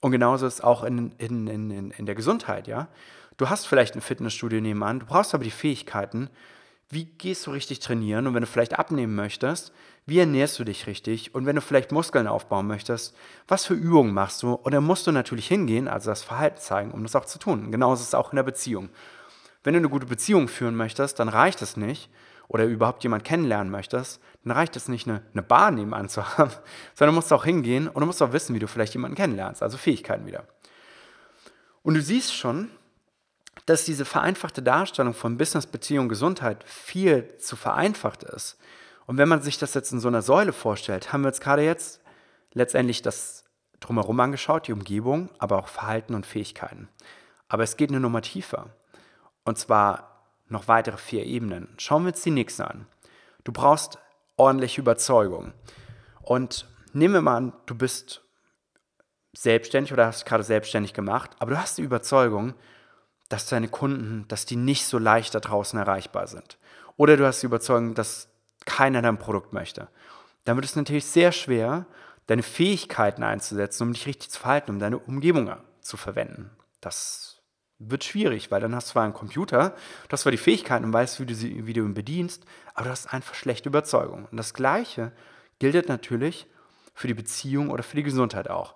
Und 0.00 0.12
genauso 0.12 0.46
ist 0.46 0.54
es 0.54 0.60
auch 0.62 0.82
in, 0.82 1.12
in, 1.18 1.48
in, 1.48 1.90
in 1.90 2.06
der 2.06 2.14
Gesundheit, 2.14 2.66
ja. 2.66 2.88
Du 3.36 3.50
hast 3.50 3.66
vielleicht 3.66 3.94
ein 3.94 4.00
Fitnessstudio 4.00 4.60
nebenan, 4.60 5.00
du 5.00 5.06
brauchst 5.06 5.34
aber 5.34 5.44
die 5.44 5.50
Fähigkeiten, 5.50 6.30
wie 6.90 7.04
gehst 7.04 7.46
du 7.46 7.50
richtig 7.50 7.80
trainieren 7.80 8.26
und 8.26 8.34
wenn 8.34 8.40
du 8.40 8.46
vielleicht 8.46 8.78
abnehmen 8.78 9.14
möchtest, 9.14 9.72
wie 10.06 10.18
ernährst 10.18 10.58
du 10.58 10.64
dich 10.64 10.86
richtig 10.86 11.34
und 11.34 11.44
wenn 11.44 11.56
du 11.56 11.60
vielleicht 11.60 11.92
Muskeln 11.92 12.26
aufbauen 12.26 12.66
möchtest, 12.66 13.14
was 13.46 13.66
für 13.66 13.74
Übungen 13.74 14.14
machst 14.14 14.42
du 14.42 14.54
und 14.54 14.72
dann 14.72 14.84
musst 14.84 15.06
du 15.06 15.12
natürlich 15.12 15.48
hingehen, 15.48 15.86
also 15.86 16.10
das 16.10 16.22
Verhalten 16.22 16.58
zeigen, 16.58 16.90
um 16.92 17.02
das 17.02 17.14
auch 17.14 17.26
zu 17.26 17.38
tun. 17.38 17.70
Genauso 17.70 18.02
ist 18.02 18.08
es 18.08 18.14
auch 18.14 18.32
in 18.32 18.36
der 18.36 18.42
Beziehung. 18.42 18.88
Wenn 19.62 19.74
du 19.74 19.78
eine 19.78 19.90
gute 19.90 20.06
Beziehung 20.06 20.48
führen 20.48 20.76
möchtest, 20.76 21.18
dann 21.18 21.28
reicht 21.28 21.60
es 21.60 21.76
nicht, 21.76 22.08
oder 22.48 22.64
überhaupt 22.64 23.02
jemand 23.02 23.24
kennenlernen 23.24 23.70
möchtest, 23.70 24.20
dann 24.42 24.52
reicht 24.52 24.74
es 24.76 24.88
nicht, 24.88 25.06
eine, 25.06 25.22
eine 25.32 25.42
Bar 25.42 25.70
nebenan 25.70 26.08
zu 26.08 26.26
haben, 26.38 26.50
sondern 26.94 27.14
du 27.14 27.18
musst 27.18 27.32
auch 27.32 27.44
hingehen 27.44 27.86
und 27.86 28.00
du 28.00 28.06
musst 28.06 28.22
auch 28.22 28.32
wissen, 28.32 28.54
wie 28.54 28.58
du 28.58 28.66
vielleicht 28.66 28.94
jemanden 28.94 29.16
kennenlernst, 29.16 29.62
also 29.62 29.76
Fähigkeiten 29.76 30.26
wieder. 30.26 30.44
Und 31.82 31.94
du 31.94 32.02
siehst 32.02 32.34
schon, 32.34 32.70
dass 33.68 33.84
diese 33.84 34.06
vereinfachte 34.06 34.62
Darstellung 34.62 35.12
von 35.12 35.36
Business, 35.36 35.66
Beziehung, 35.66 36.08
Gesundheit 36.08 36.64
viel 36.64 37.36
zu 37.36 37.54
vereinfacht 37.54 38.22
ist. 38.22 38.58
Und 39.06 39.18
wenn 39.18 39.28
man 39.28 39.42
sich 39.42 39.58
das 39.58 39.74
jetzt 39.74 39.92
in 39.92 40.00
so 40.00 40.08
einer 40.08 40.22
Säule 40.22 40.54
vorstellt, 40.54 41.12
haben 41.12 41.20
wir 41.20 41.28
jetzt 41.28 41.42
gerade 41.42 41.62
jetzt 41.62 42.00
letztendlich 42.54 43.02
das 43.02 43.44
drumherum 43.80 44.18
angeschaut, 44.20 44.68
die 44.68 44.72
Umgebung, 44.72 45.28
aber 45.38 45.58
auch 45.58 45.68
Verhalten 45.68 46.14
und 46.14 46.24
Fähigkeiten. 46.24 46.88
Aber 47.48 47.62
es 47.62 47.76
geht 47.76 47.90
eine 47.90 48.00
Nummer 48.00 48.22
tiefer. 48.22 48.70
Und 49.44 49.58
zwar 49.58 50.24
noch 50.48 50.66
weitere 50.66 50.96
vier 50.96 51.26
Ebenen. 51.26 51.68
Schauen 51.76 52.04
wir 52.04 52.12
uns 52.12 52.22
die 52.22 52.30
nächste 52.30 52.68
an. 52.68 52.86
Du 53.44 53.52
brauchst 53.52 53.98
ordentliche 54.36 54.80
Überzeugung. 54.80 55.52
Und 56.22 56.66
nehmen 56.94 57.12
wir 57.12 57.20
mal 57.20 57.36
an, 57.36 57.52
du 57.66 57.74
bist 57.74 58.22
selbstständig 59.34 59.92
oder 59.92 60.06
hast 60.06 60.24
gerade 60.24 60.42
selbstständig 60.42 60.94
gemacht, 60.94 61.32
aber 61.38 61.50
du 61.50 61.58
hast 61.58 61.76
die 61.76 61.82
Überzeugung, 61.82 62.54
dass 63.28 63.46
deine 63.46 63.68
Kunden, 63.68 64.26
dass 64.28 64.46
die 64.46 64.56
nicht 64.56 64.86
so 64.86 64.98
leicht 64.98 65.34
da 65.34 65.40
draußen 65.40 65.78
erreichbar 65.78 66.26
sind. 66.26 66.58
Oder 66.96 67.16
du 67.16 67.26
hast 67.26 67.42
die 67.42 67.46
Überzeugung, 67.46 67.94
dass 67.94 68.28
keiner 68.64 69.02
dein 69.02 69.18
Produkt 69.18 69.52
möchte. 69.52 69.88
Dann 70.44 70.56
wird 70.56 70.64
es 70.64 70.76
natürlich 70.76 71.06
sehr 71.06 71.32
schwer, 71.32 71.86
deine 72.26 72.42
Fähigkeiten 72.42 73.22
einzusetzen, 73.22 73.84
um 73.84 73.92
dich 73.92 74.06
richtig 74.06 74.30
zu 74.30 74.40
verhalten, 74.40 74.70
um 74.70 74.78
deine 74.78 74.98
Umgebung 74.98 75.50
zu 75.80 75.96
verwenden. 75.96 76.50
Das 76.80 77.40
wird 77.78 78.04
schwierig, 78.04 78.50
weil 78.50 78.60
dann 78.60 78.74
hast 78.74 78.88
du 78.88 78.92
zwar 78.92 79.04
einen 79.04 79.14
Computer, 79.14 79.70
du 79.70 80.12
hast 80.12 80.22
zwar 80.22 80.32
die 80.32 80.38
Fähigkeiten 80.38 80.84
und 80.84 80.92
weißt, 80.92 81.20
wie 81.20 81.26
du, 81.26 81.34
sie, 81.34 81.66
wie 81.66 81.72
du 81.72 81.82
ihn 81.82 81.94
bedienst, 81.94 82.44
aber 82.74 82.84
du 82.84 82.90
hast 82.90 83.12
einfach 83.12 83.34
schlechte 83.34 83.68
Überzeugung. 83.68 84.26
Und 84.30 84.36
das 84.36 84.52
Gleiche 84.52 85.12
gilt 85.58 85.88
natürlich 85.88 86.46
für 86.94 87.06
die 87.06 87.14
Beziehung 87.14 87.70
oder 87.70 87.82
für 87.82 87.96
die 87.96 88.02
Gesundheit 88.02 88.50
auch. 88.50 88.74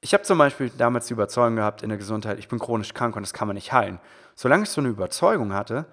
Ich 0.00 0.12
habe 0.12 0.22
zum 0.24 0.38
Beispiel 0.38 0.70
damals 0.70 1.06
die 1.06 1.14
Überzeugung 1.14 1.56
gehabt 1.56 1.82
in 1.82 1.88
der 1.88 1.98
Gesundheit, 1.98 2.38
ich 2.38 2.48
bin 2.48 2.58
chronisch 2.58 2.94
krank 2.94 3.16
und 3.16 3.22
das 3.22 3.32
kann 3.32 3.48
man 3.48 3.54
nicht 3.54 3.72
heilen. 3.72 3.98
Solange 4.34 4.64
ich 4.64 4.70
so 4.70 4.80
eine 4.80 4.90
Überzeugung 4.90 5.52
hatte, 5.52 5.86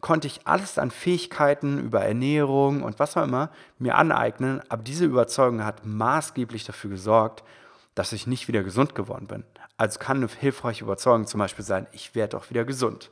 konnte 0.00 0.26
ich 0.26 0.46
alles 0.46 0.78
an 0.78 0.90
Fähigkeiten 0.90 1.78
über 1.78 2.00
Ernährung 2.00 2.82
und 2.82 2.98
was 2.98 3.16
auch 3.16 3.24
immer 3.24 3.50
mir 3.78 3.96
aneignen, 3.96 4.62
aber 4.68 4.82
diese 4.82 5.04
Überzeugung 5.04 5.64
hat 5.64 5.84
maßgeblich 5.84 6.64
dafür 6.64 6.90
gesorgt, 6.90 7.44
dass 7.94 8.12
ich 8.12 8.26
nicht 8.26 8.48
wieder 8.48 8.62
gesund 8.62 8.94
geworden 8.94 9.26
bin. 9.26 9.44
Also 9.76 9.98
kann 9.98 10.18
eine 10.18 10.28
hilfreiche 10.28 10.84
Überzeugung 10.84 11.26
zum 11.26 11.38
Beispiel 11.38 11.64
sein, 11.64 11.86
ich 11.92 12.14
werde 12.14 12.36
auch 12.36 12.50
wieder 12.50 12.64
gesund. 12.64 13.10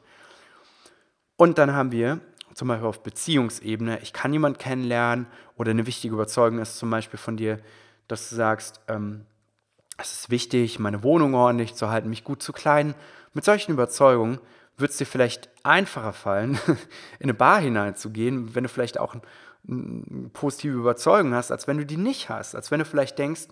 Und 1.37 1.58
dann 1.58 1.74
haben 1.74 1.92
wir 1.92 2.20
zum 2.54 2.68
Beispiel 2.68 2.88
auf 2.88 3.02
Beziehungsebene, 3.02 4.00
ich 4.00 4.12
kann 4.12 4.32
jemanden 4.32 4.58
kennenlernen 4.58 5.26
oder 5.56 5.70
eine 5.70 5.87
wichtige 5.87 6.14
Überzeugung 6.14 6.58
ist 6.58 6.78
zum 6.78 6.90
Beispiel 6.90 7.18
von 7.18 7.37
dir, 7.37 7.61
dass 8.08 8.30
du 8.30 8.34
sagst, 8.34 8.80
ähm, 8.88 9.26
es 9.98 10.12
ist 10.12 10.30
wichtig, 10.30 10.78
meine 10.78 11.02
Wohnung 11.02 11.34
ordentlich 11.34 11.74
zu 11.74 11.90
halten, 11.90 12.08
mich 12.08 12.24
gut 12.24 12.42
zu 12.42 12.52
kleiden. 12.52 12.94
Mit 13.34 13.44
solchen 13.44 13.72
Überzeugungen 13.72 14.38
wird 14.76 14.92
es 14.92 14.96
dir 14.96 15.06
vielleicht 15.06 15.50
einfacher 15.64 16.12
fallen, 16.12 16.58
in 17.18 17.24
eine 17.24 17.34
Bar 17.34 17.61
hineinzugehen, 17.61 18.54
wenn 18.54 18.62
du 18.62 18.68
vielleicht 18.68 18.98
auch 18.98 19.16
eine 19.68 20.30
positive 20.32 20.78
Überzeugung 20.78 21.34
hast, 21.34 21.50
als 21.50 21.66
wenn 21.66 21.78
du 21.78 21.84
die 21.84 21.96
nicht 21.96 22.28
hast. 22.28 22.54
Als 22.54 22.70
wenn 22.70 22.78
du 22.78 22.84
vielleicht 22.84 23.18
denkst, 23.18 23.48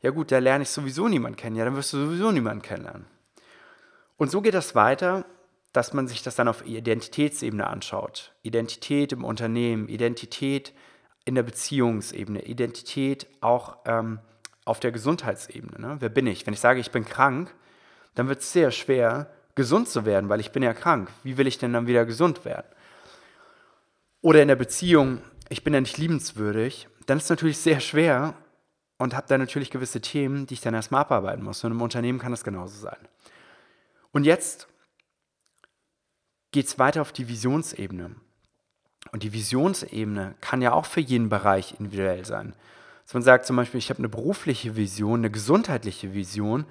ja 0.00 0.10
gut, 0.10 0.30
da 0.32 0.38
lerne 0.38 0.62
ich 0.62 0.70
sowieso 0.70 1.08
niemanden 1.08 1.36
kennen, 1.36 1.56
ja, 1.56 1.64
dann 1.64 1.76
wirst 1.76 1.92
du 1.92 1.98
sowieso 1.98 2.30
niemanden 2.30 2.62
kennenlernen. 2.62 3.06
Und 4.16 4.30
so 4.30 4.40
geht 4.40 4.54
das 4.54 4.74
weiter, 4.74 5.26
dass 5.72 5.92
man 5.92 6.08
sich 6.08 6.22
das 6.22 6.36
dann 6.36 6.48
auf 6.48 6.64
Identitätsebene 6.64 7.66
anschaut. 7.66 8.32
Identität 8.42 9.12
im 9.12 9.24
Unternehmen, 9.24 9.88
Identität 9.88 10.72
in 11.24 11.34
der 11.34 11.42
Beziehungsebene, 11.42 12.42
Identität 12.42 13.26
auch 13.40 13.78
ähm, 13.84 14.20
auf 14.70 14.78
der 14.80 14.92
Gesundheitsebene. 14.92 15.80
Ne? 15.80 15.96
Wer 15.98 16.08
bin 16.08 16.28
ich? 16.28 16.46
Wenn 16.46 16.54
ich 16.54 16.60
sage, 16.60 16.78
ich 16.78 16.92
bin 16.92 17.04
krank, 17.04 17.52
dann 18.14 18.28
wird 18.28 18.40
es 18.40 18.52
sehr 18.52 18.70
schwer, 18.70 19.28
gesund 19.56 19.88
zu 19.88 20.04
werden, 20.04 20.28
weil 20.28 20.38
ich 20.38 20.52
bin 20.52 20.62
ja 20.62 20.72
krank. 20.72 21.10
Wie 21.24 21.36
will 21.36 21.48
ich 21.48 21.58
denn 21.58 21.72
dann 21.72 21.88
wieder 21.88 22.06
gesund 22.06 22.44
werden? 22.44 22.66
Oder 24.22 24.42
in 24.42 24.48
der 24.48 24.56
Beziehung, 24.56 25.20
ich 25.48 25.64
bin 25.64 25.74
ja 25.74 25.80
nicht 25.80 25.98
liebenswürdig, 25.98 26.88
dann 27.06 27.18
ist 27.18 27.24
es 27.24 27.30
natürlich 27.30 27.58
sehr 27.58 27.80
schwer 27.80 28.34
und 28.96 29.16
habe 29.16 29.26
da 29.26 29.38
natürlich 29.38 29.70
gewisse 29.70 30.00
Themen, 30.00 30.46
die 30.46 30.54
ich 30.54 30.60
dann 30.60 30.74
erstmal 30.74 31.00
abarbeiten 31.00 31.42
muss. 31.42 31.64
Und 31.64 31.72
im 31.72 31.82
Unternehmen 31.82 32.20
kann 32.20 32.30
das 32.30 32.44
genauso 32.44 32.78
sein. 32.78 33.08
Und 34.12 34.24
jetzt 34.24 34.68
geht 36.52 36.66
es 36.66 36.78
weiter 36.78 37.00
auf 37.00 37.12
die 37.12 37.26
Visionsebene. 37.26 38.14
Und 39.10 39.22
die 39.24 39.32
Visionsebene 39.32 40.36
kann 40.40 40.62
ja 40.62 40.72
auch 40.72 40.86
für 40.86 41.00
jeden 41.00 41.28
Bereich 41.28 41.74
individuell 41.80 42.24
sein. 42.24 42.54
Dass 43.10 43.14
man 43.14 43.22
sagt 43.24 43.44
zum 43.44 43.56
Beispiel, 43.56 43.78
ich 43.78 43.90
habe 43.90 43.98
eine 43.98 44.08
berufliche 44.08 44.76
Vision, 44.76 45.18
eine 45.18 45.32
gesundheitliche 45.32 46.14
Vision, 46.14 46.64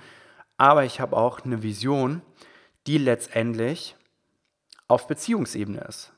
aber 0.56 0.86
ich 0.86 1.02
habe 1.02 1.18
auch 1.18 1.42
eine 1.42 1.64
Vision, 1.64 2.22
die 2.88 2.98
letztendlich 2.98 3.98
auf 4.88 5.08
Beziehungsebene 5.08 5.82
ist. 5.82 6.14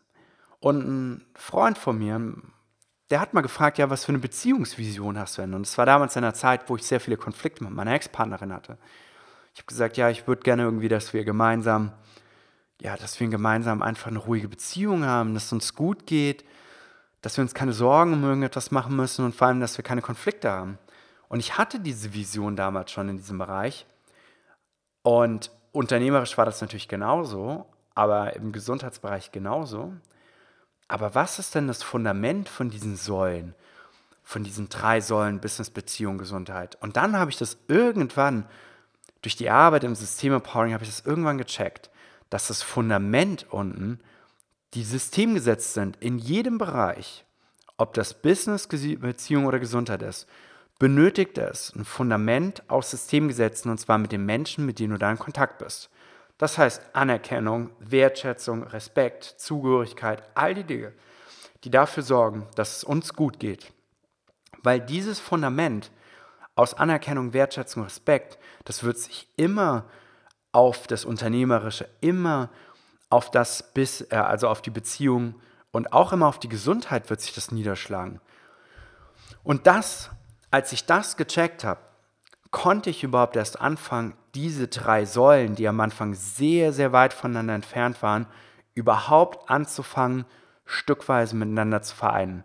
Und 0.60 0.88
ein 0.88 1.26
Freund 1.34 1.80
von 1.80 1.98
mir, 1.98 2.36
der 3.10 3.20
hat 3.20 3.34
mal 3.34 3.42
gefragt, 3.42 3.80
ja, 3.80 3.90
was 3.90 4.06
für 4.06 4.12
eine 4.12 4.20
Beziehungsvision 4.20 5.18
hast 5.18 5.40
du 5.40 5.42
denn? 5.42 5.56
Und 5.56 5.66
es 5.66 5.76
war 5.80 5.88
damals 5.88 6.16
in 6.16 6.24
einer 6.24 6.36
Zeit, 6.36 6.70
wo 6.70 6.76
ich 6.76 6.84
sehr 6.84 7.00
viele 7.00 7.18
Konflikte 7.18 7.64
mit 7.64 7.74
meiner 7.74 7.96
Ex-Partnerin 7.96 8.54
hatte. 8.54 8.78
Ich 9.56 9.62
habe 9.62 9.66
gesagt, 9.66 9.98
ja, 9.98 10.12
ich 10.12 10.28
würde 10.28 10.44
gerne 10.44 10.62
irgendwie, 10.62 10.88
dass 10.88 11.14
wir 11.14 11.26
gemeinsam, 11.26 11.94
ja, 12.80 12.96
dass 12.96 13.20
wir 13.20 13.28
gemeinsam 13.28 13.82
einfach 13.82 14.12
eine 14.12 14.20
ruhige 14.20 14.50
Beziehung 14.50 15.04
haben, 15.04 15.34
dass 15.34 15.46
es 15.46 15.52
uns 15.52 15.74
gut 15.74 16.06
geht, 16.06 16.46
dass 17.22 17.38
wir 17.38 17.44
uns 17.44 17.54
keine 17.54 17.74
Sorgen 17.74 18.14
um 18.14 18.24
irgendetwas 18.24 18.72
machen 18.72 18.96
müssen 18.96 19.26
und 19.26 19.36
vor 19.36 19.48
allem, 19.48 19.60
dass 19.60 19.78
wir 19.78 19.84
keine 19.84 20.02
Konflikte 20.02 20.50
haben. 20.50 20.78
Und 21.30 21.40
ich 21.40 21.58
hatte 21.58 21.80
diese 21.80 22.14
Vision 22.14 22.56
damals 22.56 22.92
schon 22.92 23.10
in 23.10 23.18
diesem 23.18 23.38
Bereich. 23.38 23.86
Und 25.04 25.52
unternehmerisch 25.72 26.38
war 26.38 26.46
das 26.46 26.62
natürlich 26.62 26.88
genauso, 26.88 27.66
aber 27.96 28.36
im 28.36 28.52
Gesundheitsbereich 28.52 29.32
genauso. 29.32 29.94
Aber 30.88 31.16
was 31.16 31.40
ist 31.40 31.56
denn 31.56 31.68
das 31.68 31.84
Fundament 31.84 32.50
von 32.50 32.70
diesen 32.70 32.98
Säulen, 32.98 33.56
von 34.24 34.44
diesen 34.44 34.68
drei 34.68 35.00
Säulen 35.00 35.40
Business, 35.40 35.70
Beziehung, 35.70 36.18
Gesundheit? 36.18 36.78
Und 36.82 36.98
dann 36.98 37.18
habe 37.18 37.32
ich 37.32 37.38
das 37.38 37.58
irgendwann 37.68 38.46
durch 39.22 39.36
die 39.36 39.50
Arbeit 39.50 39.84
im 39.84 39.96
System 39.96 40.34
Empowering 40.34 40.74
habe 40.74 40.84
ich 40.84 40.90
das 40.90 41.06
irgendwann 41.06 41.38
gecheckt, 41.38 41.90
dass 42.30 42.48
das 42.48 42.64
Fundament 42.64 43.46
unten 43.52 44.00
die 44.74 44.84
systemgesetzt 44.84 45.74
sind 45.74 45.98
in 45.98 46.18
jedem 46.18 46.58
Bereich, 46.58 47.26
ob 47.78 47.94
das 47.94 48.14
Business, 48.14 48.68
Beziehung 48.68 49.46
oder 49.46 49.60
Gesundheit 49.60 50.02
ist, 50.02 50.28
benötigt 50.80 51.38
es 51.38 51.74
ein 51.76 51.86
Fundament 51.86 52.64
aus 52.70 52.92
Systemgesetzen 52.92 53.70
und 53.70 53.78
zwar 53.80 53.98
mit 53.98 54.12
den 54.12 54.26
Menschen, 54.26 54.66
mit 54.66 54.80
denen 54.80 54.94
du 54.94 54.98
da 54.98 55.12
in 55.12 55.20
Kontakt 55.20 55.60
bist. 55.60 55.90
Das 56.38 56.58
heißt 56.58 56.82
Anerkennung, 56.94 57.70
Wertschätzung, 57.80 58.64
Respekt, 58.64 59.24
Zugehörigkeit, 59.24 60.24
all 60.34 60.56
die 60.56 60.64
Dinge, 60.64 60.94
die 61.64 61.70
dafür 61.70 62.02
sorgen, 62.02 62.48
dass 62.56 62.78
es 62.78 62.84
uns 62.84 63.14
gut 63.14 63.40
geht. 63.40 63.72
Weil 64.64 64.80
dieses 64.80 65.20
Fundament 65.20 65.92
aus 66.56 66.74
Anerkennung, 66.74 67.34
Wertschätzung, 67.34 67.84
Respekt, 67.84 68.40
das 68.66 68.84
wird 68.84 68.98
sich 68.98 69.28
immer 69.36 69.86
auf 70.52 70.88
das 70.88 71.06
Unternehmerische, 71.06 71.88
immer 72.02 72.44
auf 72.44 72.71
das 73.30 73.74
bis, 73.74 74.02
äh, 74.10 74.16
also 74.16 74.48
auf 74.48 74.62
die 74.62 74.72
Beziehung 74.72 75.36
und 75.72 75.94
auch 75.94 76.14
immer 76.14 76.28
auf 76.28 76.40
die 76.40 76.50
Gesundheit 76.50 77.10
wird 77.10 77.22
sich 77.22 77.34
das 77.34 77.52
niederschlagen. 77.52 78.20
Und 79.44 79.68
das, 79.68 80.10
als 80.50 80.72
ich 80.72 80.86
das 80.86 81.18
gecheckt 81.18 81.64
habe, 81.64 81.80
konnte 82.52 82.90
ich 82.90 83.04
überhaupt 83.04 83.36
erst 83.36 83.62
anfangen, 83.62 84.16
diese 84.36 84.68
drei 84.68 85.06
Säulen, 85.06 85.56
die 85.56 85.68
am 85.68 85.80
Anfang 85.80 86.14
sehr, 86.14 86.74
sehr 86.74 86.92
weit 86.92 87.14
voneinander 87.14 87.56
entfernt 87.56 88.02
waren, 88.02 88.28
überhaupt 88.74 89.50
anzufangen, 89.50 90.26
stückweise 90.66 91.36
miteinander 91.36 91.82
zu 91.82 91.96
vereinen. 91.96 92.44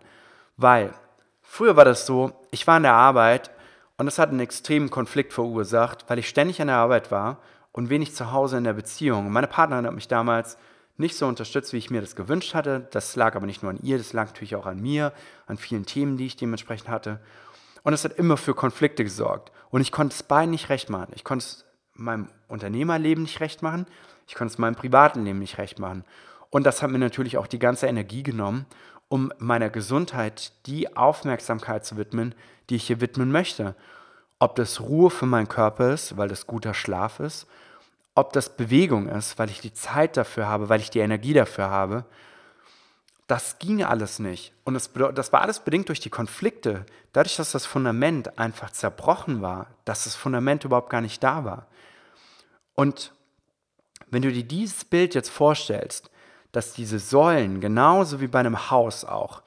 Weil 0.56 0.94
früher 1.42 1.76
war 1.76 1.84
das 1.84 2.06
so, 2.06 2.32
ich 2.50 2.66
war 2.66 2.76
in 2.76 2.84
der 2.84 2.94
Arbeit 2.94 3.50
und 3.98 4.08
es 4.08 4.18
hat 4.18 4.30
einen 4.30 4.40
extremen 4.40 4.90
Konflikt 4.90 5.32
verursacht, 5.32 6.04
weil 6.08 6.18
ich 6.18 6.28
ständig 6.28 6.60
an 6.60 6.68
der 6.68 6.76
Arbeit 6.76 7.10
war 7.10 7.38
und 7.76 7.90
wenig 7.90 8.14
zu 8.14 8.32
Hause 8.32 8.56
in 8.56 8.64
der 8.64 8.72
Beziehung. 8.72 9.30
Meine 9.30 9.46
Partnerin 9.46 9.86
hat 9.86 9.94
mich 9.94 10.08
damals 10.08 10.56
nicht 10.96 11.14
so 11.14 11.26
unterstützt, 11.26 11.74
wie 11.74 11.76
ich 11.76 11.90
mir 11.90 12.00
das 12.00 12.16
gewünscht 12.16 12.54
hatte. 12.54 12.88
Das 12.90 13.16
lag 13.16 13.36
aber 13.36 13.44
nicht 13.44 13.62
nur 13.62 13.70
an 13.70 13.78
ihr, 13.82 13.98
das 13.98 14.14
lag 14.14 14.28
natürlich 14.28 14.56
auch 14.56 14.64
an 14.64 14.80
mir, 14.80 15.12
an 15.46 15.58
vielen 15.58 15.84
Themen, 15.84 16.16
die 16.16 16.24
ich 16.24 16.36
dementsprechend 16.36 16.88
hatte. 16.88 17.20
Und 17.82 17.92
es 17.92 18.02
hat 18.02 18.14
immer 18.14 18.38
für 18.38 18.54
Konflikte 18.54 19.04
gesorgt. 19.04 19.52
Und 19.68 19.82
ich 19.82 19.92
konnte 19.92 20.14
es 20.14 20.22
beiden 20.22 20.50
nicht 20.52 20.70
recht 20.70 20.88
machen. 20.88 21.12
Ich 21.14 21.22
konnte 21.22 21.44
es 21.44 21.66
meinem 21.92 22.28
Unternehmerleben 22.48 23.24
nicht 23.24 23.40
recht 23.40 23.60
machen. 23.60 23.86
Ich 24.26 24.34
konnte 24.34 24.52
es 24.52 24.58
meinem 24.58 24.74
privaten 24.74 25.24
Leben 25.24 25.38
nicht 25.38 25.58
recht 25.58 25.78
machen. 25.78 26.02
Und 26.48 26.64
das 26.64 26.82
hat 26.82 26.90
mir 26.90 26.98
natürlich 26.98 27.36
auch 27.36 27.46
die 27.46 27.58
ganze 27.58 27.88
Energie 27.88 28.22
genommen, 28.22 28.64
um 29.08 29.32
meiner 29.38 29.68
Gesundheit 29.68 30.52
die 30.64 30.96
Aufmerksamkeit 30.96 31.84
zu 31.84 31.98
widmen, 31.98 32.34
die 32.70 32.76
ich 32.76 32.86
hier 32.86 33.02
widmen 33.02 33.30
möchte. 33.30 33.74
Ob 34.38 34.56
das 34.56 34.80
Ruhe 34.80 35.10
für 35.10 35.26
meinen 35.26 35.48
Körper 35.48 35.92
ist, 35.92 36.16
weil 36.16 36.28
das 36.28 36.46
guter 36.46 36.72
Schlaf 36.72 37.20
ist, 37.20 37.46
ob 38.16 38.32
das 38.32 38.56
Bewegung 38.56 39.08
ist, 39.08 39.38
weil 39.38 39.50
ich 39.50 39.60
die 39.60 39.74
Zeit 39.74 40.16
dafür 40.16 40.48
habe, 40.48 40.68
weil 40.68 40.80
ich 40.80 40.90
die 40.90 41.00
Energie 41.00 41.34
dafür 41.34 41.70
habe, 41.70 42.06
das 43.26 43.58
ging 43.58 43.84
alles 43.84 44.18
nicht. 44.18 44.52
Und 44.64 44.74
das, 44.74 44.90
das 45.14 45.32
war 45.32 45.42
alles 45.42 45.60
bedingt 45.60 45.88
durch 45.88 46.00
die 46.00 46.10
Konflikte. 46.10 46.86
Dadurch, 47.12 47.36
dass 47.36 47.52
das 47.52 47.66
Fundament 47.66 48.38
einfach 48.38 48.70
zerbrochen 48.70 49.42
war, 49.42 49.66
dass 49.84 50.04
das 50.04 50.14
Fundament 50.14 50.64
überhaupt 50.64 50.90
gar 50.90 51.02
nicht 51.02 51.22
da 51.22 51.44
war. 51.44 51.66
Und 52.74 53.12
wenn 54.08 54.22
du 54.22 54.32
dir 54.32 54.44
dieses 54.44 54.84
Bild 54.84 55.14
jetzt 55.14 55.30
vorstellst, 55.30 56.10
dass 56.52 56.72
diese 56.72 56.98
Säulen, 56.98 57.60
genauso 57.60 58.20
wie 58.20 58.28
bei 58.28 58.40
einem 58.40 58.70
Haus 58.70 59.04
auch, 59.04 59.42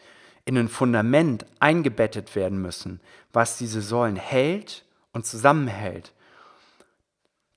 in 0.45 0.58
ein 0.58 0.69
Fundament 0.69 1.45
eingebettet 1.60 2.36
werden 2.36 2.62
müssen, 2.62 3.01
was 3.34 3.58
diese 3.58 3.82
Säulen 3.82 4.15
hält 4.15 4.84
und 5.12 5.25
zusammenhält, 5.25 6.13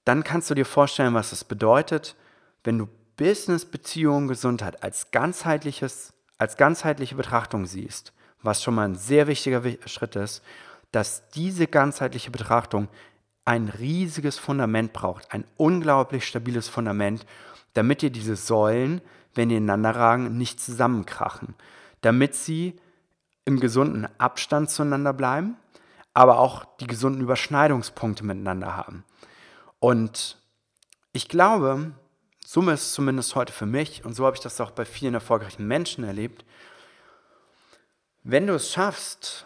dann 0.05 0.25
kannst 0.25 0.51
du 0.51 0.55
dir 0.55 0.67
vorstellen, 0.67 1.15
was 1.15 1.33
es 1.33 1.45
bedeutet, 1.45 2.17
wenn 2.65 2.79
du 2.79 2.89
Business, 3.17 3.65
Beziehung, 3.65 4.29
Gesundheit 4.29 4.83
als 4.83 5.11
ganzheitliches, 5.11 6.13
als 6.39 6.57
ganzheitliche 6.57 7.15
Betrachtung 7.15 7.67
siehst, 7.67 8.13
was 8.43 8.63
schon 8.63 8.75
mal 8.75 8.89
ein 8.89 8.97
sehr 8.97 9.27
wichtiger 9.27 9.63
Schritt 9.87 10.17
ist, 10.17 10.43
dass 10.91 11.29
diese 11.31 11.67
ganzheitliche 11.67 12.31
Betrachtung 12.31 12.89
ein 13.45 13.69
riesiges 13.69 14.39
Fundament 14.39 14.93
braucht, 14.93 15.33
ein 15.33 15.45
unglaublich 15.57 16.27
stabiles 16.27 16.69
Fundament, 16.69 17.27
damit 17.75 18.03
dir 18.03 18.11
diese 18.11 18.37
Säulen, 18.37 19.01
wenn 19.35 19.49
die 19.49 19.57
ineinander 19.57 19.97
ragen, 19.97 20.37
nicht 20.37 20.61
zusammenkrachen, 20.61 21.55
damit 22.03 22.35
sie 22.35 22.79
im 23.45 23.59
gesunden 23.59 24.07
Abstand 24.19 24.71
zueinander 24.71 25.13
bleiben, 25.13 25.57
aber 26.15 26.39
auch 26.39 26.65
die 26.81 26.87
gesunden 26.87 27.23
Überschneidungspunkte 27.23 28.25
miteinander 28.25 28.77
haben. 28.77 29.05
Und 29.83 30.39
ich 31.13 31.29
glaube, 31.29 31.91
Summe 32.47 32.75
ist 32.75 32.93
zumindest 32.93 33.35
heute 33.35 33.53
für 33.53 33.67
mich, 33.67 34.05
und 34.05 34.15
so 34.15 34.25
habe 34.25 34.37
ich 34.37 34.41
das 34.41 34.61
auch 34.61 34.71
bei 34.71 34.85
vielen 34.85 35.15
erfolgreichen 35.15 35.67
Menschen 35.67 36.05
erlebt, 36.05 36.45
wenn 38.23 38.47
du 38.47 38.55
es 38.55 38.71
schaffst, 38.71 39.45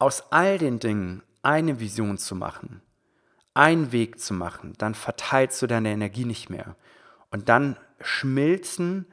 aus 0.00 0.32
all 0.32 0.58
den 0.58 0.80
Dingen 0.80 1.22
eine 1.40 1.78
Vision 1.78 2.18
zu 2.18 2.34
machen, 2.34 2.82
einen 3.54 3.92
Weg 3.92 4.18
zu 4.18 4.34
machen, 4.34 4.72
dann 4.78 4.96
verteilst 4.96 5.62
du 5.62 5.68
deine 5.68 5.92
Energie 5.92 6.24
nicht 6.24 6.50
mehr. 6.50 6.74
Und 7.30 7.48
dann 7.48 7.76
schmilzen 8.00 9.06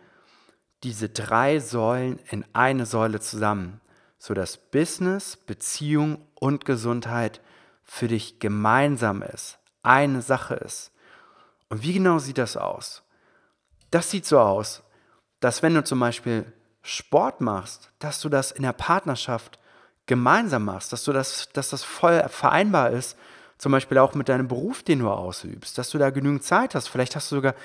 diese 0.81 1.09
drei 1.09 1.59
Säulen 1.59 2.17
in 2.31 2.45
eine 2.53 2.87
Säule 2.87 3.19
zusammen, 3.19 3.79
sodass 4.17 4.57
Business, 4.57 5.37
Beziehung 5.37 6.27
und 6.33 6.65
Gesundheit 6.65 7.41
für 7.85 8.07
dich 8.07 8.39
gemeinsam 8.39 9.21
ist, 9.21 9.59
eine 9.83 10.21
Sache 10.21 10.55
ist. 10.55 10.91
Und 11.69 11.83
wie 11.83 11.93
genau 11.93 12.19
sieht 12.19 12.37
das 12.37 12.57
aus? 12.57 13.03
Das 13.91 14.11
sieht 14.11 14.25
so 14.25 14.39
aus, 14.39 14.83
dass 15.39 15.63
wenn 15.63 15.75
du 15.75 15.83
zum 15.83 15.99
Beispiel 15.99 16.51
Sport 16.81 17.41
machst, 17.41 17.91
dass 17.99 18.19
du 18.19 18.29
das 18.29 18.51
in 18.51 18.63
der 18.63 18.73
Partnerschaft 18.73 19.59
gemeinsam 20.05 20.65
machst, 20.65 20.91
dass 20.93 21.03
du 21.03 21.13
das, 21.13 21.49
dass 21.53 21.69
das 21.69 21.83
voll 21.83 22.23
vereinbar 22.29 22.91
ist, 22.91 23.17
zum 23.57 23.71
Beispiel 23.71 23.97
auch 23.97 24.13
mit 24.13 24.29
deinem 24.29 24.47
Beruf, 24.47 24.83
den 24.83 24.99
du 24.99 25.09
ausübst, 25.09 25.77
dass 25.77 25.89
du 25.89 25.97
da 25.97 26.09
genügend 26.09 26.43
Zeit 26.43 26.75
hast. 26.75 26.87
Vielleicht 26.87 27.15
hast 27.15 27.31
du 27.31 27.35
sogar 27.35 27.55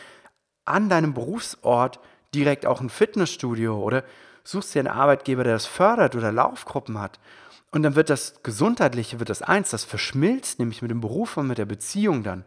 an 0.64 0.88
deinem 0.88 1.14
Berufsort 1.14 2.00
direkt 2.34 2.64
auch 2.64 2.80
ein 2.80 2.90
Fitnessstudio 2.90 3.78
oder 3.78 4.04
suchst 4.44 4.74
dir 4.74 4.80
einen 4.80 4.88
Arbeitgeber, 4.88 5.44
der 5.44 5.54
das 5.54 5.66
fördert 5.66 6.14
oder 6.14 6.32
Laufgruppen 6.32 6.98
hat. 7.00 7.18
Und 7.70 7.82
dann 7.82 7.94
wird 7.94 8.10
das 8.10 8.42
Gesundheitliche, 8.42 9.20
wird 9.20 9.30
das 9.30 9.42
eins, 9.42 9.70
das 9.70 9.84
verschmilzt, 9.84 10.58
nämlich 10.58 10.82
mit 10.82 10.90
dem 10.90 11.00
Beruf 11.00 11.36
und 11.36 11.46
mit 11.46 11.58
der 11.58 11.66
Beziehung 11.66 12.22
dann. 12.22 12.44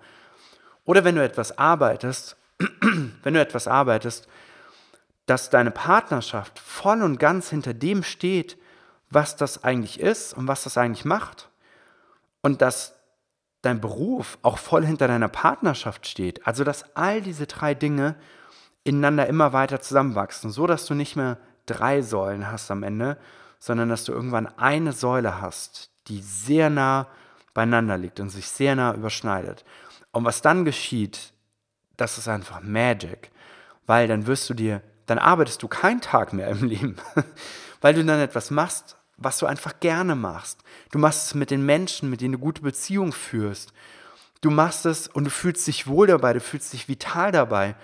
Oder 0.85 1.03
wenn 1.05 1.15
du 1.15 1.23
etwas 1.23 1.57
arbeitest, 1.57 2.35
wenn 3.23 3.33
du 3.33 3.39
etwas 3.39 3.67
arbeitest, 3.67 4.27
dass 5.25 5.49
deine 5.49 5.71
Partnerschaft 5.71 6.59
voll 6.59 7.01
und 7.01 7.17
ganz 7.19 7.49
hinter 7.49 7.73
dem 7.73 8.03
steht, 8.03 8.57
was 9.09 9.37
das 9.37 9.63
eigentlich 9.63 9.99
ist 9.99 10.33
und 10.33 10.47
was 10.47 10.63
das 10.63 10.77
eigentlich 10.77 11.05
macht. 11.05 11.49
Und 12.41 12.61
dass 12.61 12.95
dein 13.61 13.79
Beruf 13.79 14.37
auch 14.41 14.57
voll 14.57 14.85
hinter 14.85 15.07
deiner 15.07 15.29
Partnerschaft 15.29 16.05
steht. 16.07 16.45
Also 16.45 16.65
dass 16.65 16.95
all 16.97 17.21
diese 17.21 17.47
drei 17.47 17.73
Dinge 17.73 18.15
ineinander 18.83 19.27
immer 19.27 19.53
weiter 19.53 19.79
zusammenwachsen, 19.79 20.51
so 20.51 20.67
dass 20.67 20.85
du 20.85 20.93
nicht 20.93 21.15
mehr 21.15 21.37
drei 21.65 22.01
Säulen 22.01 22.51
hast 22.51 22.69
am 22.69 22.83
Ende, 22.83 23.17
sondern 23.63 23.87
dass 23.87 24.03
du 24.03 24.11
irgendwann 24.11 24.47
eine 24.57 24.91
Säule 24.91 25.39
hast, 25.39 25.89
die 26.07 26.19
sehr 26.21 26.69
nah 26.69 27.07
beieinander 27.53 27.97
liegt 27.97 28.19
und 28.19 28.27
sich 28.29 28.49
sehr 28.49 28.75
nah 28.75 28.93
überschneidet. 28.93 29.63
Und 30.11 30.25
was 30.25 30.41
dann 30.41 30.65
geschieht, 30.65 31.31
das 31.95 32.17
ist 32.17 32.27
einfach 32.27 32.59
Magic, 32.61 33.31
weil 33.85 34.09
dann 34.09 34.27
wirst 34.27 34.49
du 34.49 34.53
dir, 34.53 34.81
dann 35.05 35.17
arbeitest 35.17 35.63
du 35.63 35.69
keinen 35.69 36.01
Tag 36.01 36.33
mehr 36.33 36.49
im 36.49 36.63
Leben, 36.67 36.97
weil 37.79 37.93
du 37.93 38.03
dann 38.03 38.19
etwas 38.19 38.51
machst, 38.51 38.97
was 39.15 39.37
du 39.37 39.45
einfach 39.45 39.79
gerne 39.79 40.15
machst. 40.15 40.59
Du 40.91 40.99
machst 40.99 41.27
es 41.27 41.33
mit 41.33 41.49
den 41.49 41.65
Menschen, 41.65 42.09
mit 42.09 42.19
denen 42.19 42.33
du 42.33 42.39
gute 42.39 42.63
Beziehungen 42.63 43.13
führst. 43.13 43.71
Du 44.41 44.51
machst 44.51 44.85
es 44.85 45.07
und 45.07 45.23
du 45.23 45.29
fühlst 45.29 45.65
dich 45.67 45.87
wohl 45.87 46.07
dabei, 46.07 46.33
du 46.33 46.41
fühlst 46.41 46.73
dich 46.73 46.89
vital 46.89 47.31
dabei, 47.31 47.75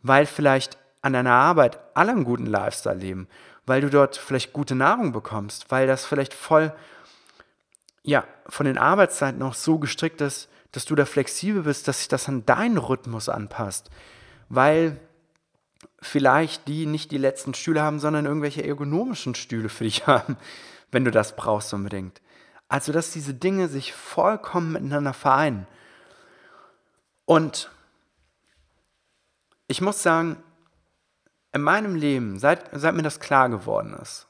weil 0.00 0.26
vielleicht 0.26 0.78
an 1.02 1.12
deiner 1.12 1.32
Arbeit 1.32 1.80
alle 1.94 2.12
einen 2.12 2.22
guten 2.22 2.46
Lifestyle 2.46 2.94
leben 2.94 3.26
weil 3.66 3.80
du 3.80 3.90
dort 3.90 4.16
vielleicht 4.16 4.52
gute 4.52 4.74
Nahrung 4.74 5.12
bekommst, 5.12 5.70
weil 5.70 5.86
das 5.86 6.04
vielleicht 6.04 6.34
voll, 6.34 6.72
ja, 8.02 8.24
von 8.46 8.66
den 8.66 8.78
Arbeitszeiten 8.78 9.38
noch 9.38 9.54
so 9.54 9.78
gestrickt 9.78 10.20
ist, 10.20 10.48
dass 10.72 10.84
du 10.84 10.94
da 10.94 11.04
flexibel 11.04 11.62
bist, 11.62 11.88
dass 11.88 11.98
sich 11.98 12.08
das 12.08 12.28
an 12.28 12.44
deinen 12.44 12.78
Rhythmus 12.78 13.28
anpasst, 13.28 13.90
weil 14.48 15.00
vielleicht 16.02 16.68
die 16.68 16.86
nicht 16.86 17.10
die 17.10 17.18
letzten 17.18 17.54
Stühle 17.54 17.82
haben, 17.82 17.98
sondern 17.98 18.26
irgendwelche 18.26 18.64
ergonomischen 18.64 19.34
Stühle 19.34 19.68
für 19.68 19.84
dich 19.84 20.06
haben, 20.06 20.36
wenn 20.90 21.04
du 21.04 21.10
das 21.10 21.36
brauchst 21.36 21.72
unbedingt. 21.72 22.20
Also, 22.68 22.92
dass 22.92 23.12
diese 23.12 23.34
Dinge 23.34 23.68
sich 23.68 23.92
vollkommen 23.92 24.72
miteinander 24.72 25.12
vereinen. 25.12 25.66
Und 27.24 27.70
ich 29.68 29.80
muss 29.80 30.02
sagen, 30.02 30.42
in 31.54 31.62
meinem 31.62 31.94
Leben, 31.94 32.38
seit, 32.38 32.68
seit 32.72 32.94
mir 32.94 33.02
das 33.02 33.20
klar 33.20 33.48
geworden 33.48 33.96
ist, 34.02 34.26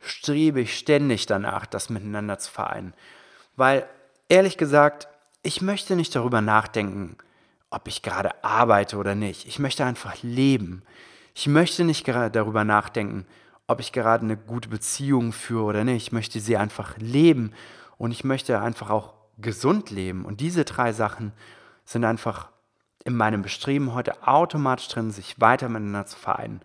strebe 0.00 0.60
ich 0.60 0.78
ständig 0.78 1.26
danach, 1.26 1.66
das 1.66 1.88
miteinander 1.88 2.38
zu 2.38 2.52
vereinen. 2.52 2.94
Weil, 3.56 3.86
ehrlich 4.28 4.58
gesagt, 4.58 5.08
ich 5.42 5.62
möchte 5.62 5.96
nicht 5.96 6.14
darüber 6.14 6.42
nachdenken, 6.42 7.16
ob 7.70 7.88
ich 7.88 8.02
gerade 8.02 8.44
arbeite 8.44 8.98
oder 8.98 9.14
nicht. 9.14 9.48
Ich 9.48 9.58
möchte 9.58 9.84
einfach 9.84 10.22
leben. 10.22 10.82
Ich 11.34 11.46
möchte 11.46 11.84
nicht 11.84 12.04
gerade 12.04 12.30
darüber 12.30 12.64
nachdenken, 12.64 13.26
ob 13.66 13.80
ich 13.80 13.92
gerade 13.92 14.24
eine 14.24 14.36
gute 14.36 14.68
Beziehung 14.68 15.32
führe 15.32 15.64
oder 15.64 15.84
nicht. 15.84 16.08
Ich 16.08 16.12
möchte 16.12 16.38
sie 16.38 16.56
einfach 16.56 16.96
leben 16.98 17.52
und 17.96 18.10
ich 18.10 18.24
möchte 18.24 18.60
einfach 18.60 18.90
auch 18.90 19.14
gesund 19.38 19.90
leben. 19.90 20.24
Und 20.24 20.40
diese 20.40 20.64
drei 20.64 20.92
Sachen 20.92 21.32
sind 21.84 22.04
einfach 22.04 22.50
in 23.08 23.16
meinem 23.16 23.42
Bestreben 23.42 23.94
heute 23.94 24.26
automatisch 24.26 24.88
drin, 24.88 25.10
sich 25.10 25.40
weiter 25.40 25.68
miteinander 25.68 26.06
zu 26.06 26.18
vereinen. 26.18 26.60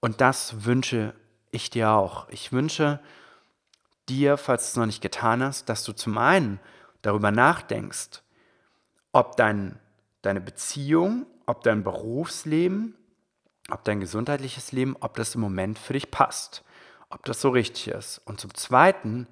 Und 0.00 0.20
das 0.20 0.64
wünsche 0.64 1.14
ich 1.52 1.70
dir 1.70 1.90
auch. 1.90 2.28
Ich 2.28 2.52
wünsche 2.52 3.00
dir, 4.08 4.36
falls 4.36 4.64
du 4.64 4.68
es 4.70 4.76
noch 4.76 4.86
nicht 4.86 5.02
getan 5.02 5.42
hast, 5.42 5.68
dass 5.68 5.84
du 5.84 5.92
zum 5.92 6.18
einen 6.18 6.58
darüber 7.02 7.30
nachdenkst, 7.30 8.22
ob 9.12 9.36
dein, 9.36 9.78
deine 10.22 10.40
Beziehung, 10.40 11.26
ob 11.46 11.62
dein 11.62 11.84
Berufsleben, 11.84 12.96
ob 13.70 13.84
dein 13.84 14.00
gesundheitliches 14.00 14.72
Leben, 14.72 14.96
ob 14.98 15.14
das 15.16 15.36
im 15.36 15.40
Moment 15.40 15.78
für 15.78 15.92
dich 15.92 16.10
passt. 16.10 16.64
ob 17.08 17.24
das 17.26 17.40
so 17.40 17.50
richtig 17.50 17.88
ist. 17.88 18.22
Und 18.24 18.40
zum 18.40 18.54
Zweiten 18.54 19.28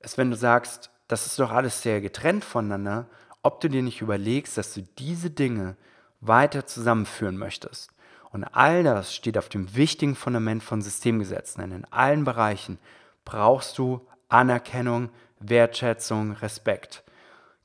ist, 0.00 0.16
wenn 0.16 0.30
du 0.30 0.36
sagst, 0.36 0.90
das 1.08 1.26
ist 1.26 1.38
doch 1.38 1.52
alles 1.52 1.82
sehr 1.82 2.00
getrennt 2.00 2.44
voneinander, 2.44 3.06
ob 3.46 3.60
du 3.60 3.68
dir 3.68 3.82
nicht 3.82 4.00
überlegst, 4.00 4.58
dass 4.58 4.74
du 4.74 4.82
diese 4.98 5.30
Dinge 5.30 5.76
weiter 6.20 6.66
zusammenführen 6.66 7.36
möchtest. 7.36 7.90
Und 8.32 8.42
all 8.42 8.82
das 8.82 9.14
steht 9.14 9.38
auf 9.38 9.48
dem 9.48 9.76
wichtigen 9.76 10.16
Fundament 10.16 10.64
von 10.64 10.82
Systemgesetzen. 10.82 11.60
Denn 11.60 11.70
in 11.70 11.84
allen 11.92 12.24
Bereichen 12.24 12.78
brauchst 13.24 13.78
du 13.78 14.04
Anerkennung, 14.28 15.10
Wertschätzung, 15.38 16.32
Respekt. 16.32 17.04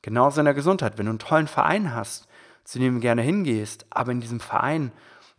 Genauso 0.02 0.40
in 0.40 0.44
der 0.44 0.54
Gesundheit. 0.54 0.98
Wenn 0.98 1.06
du 1.06 1.10
einen 1.10 1.18
tollen 1.18 1.48
Verein 1.48 1.92
hast, 1.92 2.28
zu 2.62 2.78
dem 2.78 2.94
du 2.94 3.00
gerne 3.00 3.22
hingehst, 3.22 3.84
aber 3.90 4.12
in 4.12 4.20
diesem 4.20 4.38
Verein 4.38 4.92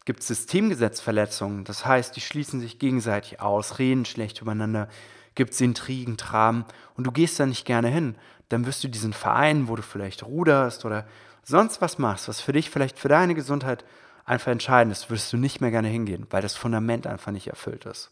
gibt 0.03 0.19
es 0.19 0.27
Systemgesetzverletzungen. 0.27 1.63
Das 1.63 1.86
heißt, 1.86 2.17
die 2.17 2.21
schließen 2.21 2.60
sich 2.60 2.79
gegenseitig 2.79 3.39
aus, 3.39 3.79
reden 3.79 4.03
schlecht 4.03 4.41
übereinander, 4.41 4.89
gibt 5.36 5.53
es 5.53 5.62
Intrigen, 5.62 6.17
Traben 6.17 6.65
und 6.95 7.06
du 7.06 7.12
gehst 7.13 7.39
da 7.39 7.45
nicht 7.45 7.65
gerne 7.65 7.88
hin. 7.88 8.15
Dann 8.53 8.65
wirst 8.65 8.83
du 8.83 8.87
diesen 8.87 9.13
Verein, 9.13 9.67
wo 9.67 9.75
du 9.75 9.81
vielleicht 9.81 10.23
ruderst 10.23 10.85
oder 10.85 11.05
sonst 11.43 11.81
was 11.81 11.97
machst, 11.97 12.27
was 12.27 12.39
für 12.39 12.53
dich 12.53 12.69
vielleicht 12.69 12.97
für 12.97 13.09
deine 13.09 13.35
Gesundheit 13.35 13.83
einfach 14.25 14.51
entscheidend 14.51 14.91
ist, 14.93 15.09
wirst 15.09 15.33
du 15.33 15.37
nicht 15.37 15.59
mehr 15.59 15.71
gerne 15.71 15.89
hingehen, 15.89 16.27
weil 16.29 16.41
das 16.41 16.55
Fundament 16.55 17.07
einfach 17.07 17.31
nicht 17.31 17.47
erfüllt 17.47 17.85
ist. 17.85 18.11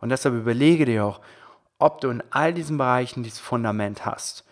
Und 0.00 0.10
deshalb 0.10 0.34
überlege 0.34 0.84
dir 0.84 1.04
auch, 1.04 1.20
ob 1.78 2.00
du 2.00 2.10
in 2.10 2.22
all 2.30 2.54
diesen 2.54 2.78
Bereichen 2.78 3.22
dieses 3.22 3.40
Fundament 3.40 4.06
hast. 4.06 4.44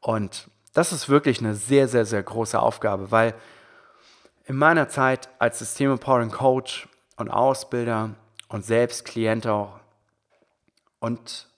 Und 0.00 0.48
das 0.72 0.92
ist 0.92 1.08
wirklich 1.08 1.40
eine 1.40 1.54
sehr, 1.54 1.88
sehr, 1.88 2.06
sehr 2.06 2.22
große 2.22 2.58
Aufgabe, 2.58 3.10
weil 3.10 3.34
in 4.44 4.56
meiner 4.56 4.88
Zeit 4.88 5.28
als 5.38 5.58
System-Empowering 5.58 6.30
Coach 6.30 6.88
und 7.16 7.30
Ausbilder 7.30 8.10
und 8.48 8.64
selbst 8.64 9.04
Klient 9.04 9.46
auch 9.46 9.80
und 11.00 11.48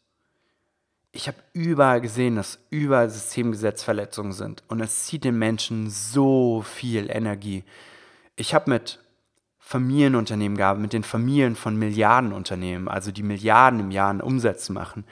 ich 1.19 1.27
habe 1.27 1.39
überall 1.53 2.01
gesehen, 2.01 2.37
dass 2.37 2.61
überall 2.71 3.11
Systemgesetzverletzungen 3.11 4.33
sind 4.33 4.63
und 4.69 4.79
es 4.79 5.07
zieht 5.07 5.25
den 5.25 5.37
Menschen 5.37 5.91
so 5.91 6.63
viel 6.63 7.11
Energie. 7.11 7.65
Ich 8.37 8.55
habe 8.55 8.71
mit 8.71 9.01
Familienunternehmen 9.59 10.57
gearbeitet, 10.57 10.83
mit 10.83 10.93
den 10.93 11.03
Familien 11.03 11.57
von 11.57 11.77
Milliardenunternehmen, 11.77 12.87
also 12.87 13.11
die 13.11 13.25
Milliarden 13.25 13.81
im 13.81 13.91
Jahr 13.91 14.11
an 14.11 14.21
Umsätzen 14.21 14.75
machen. 14.75 15.05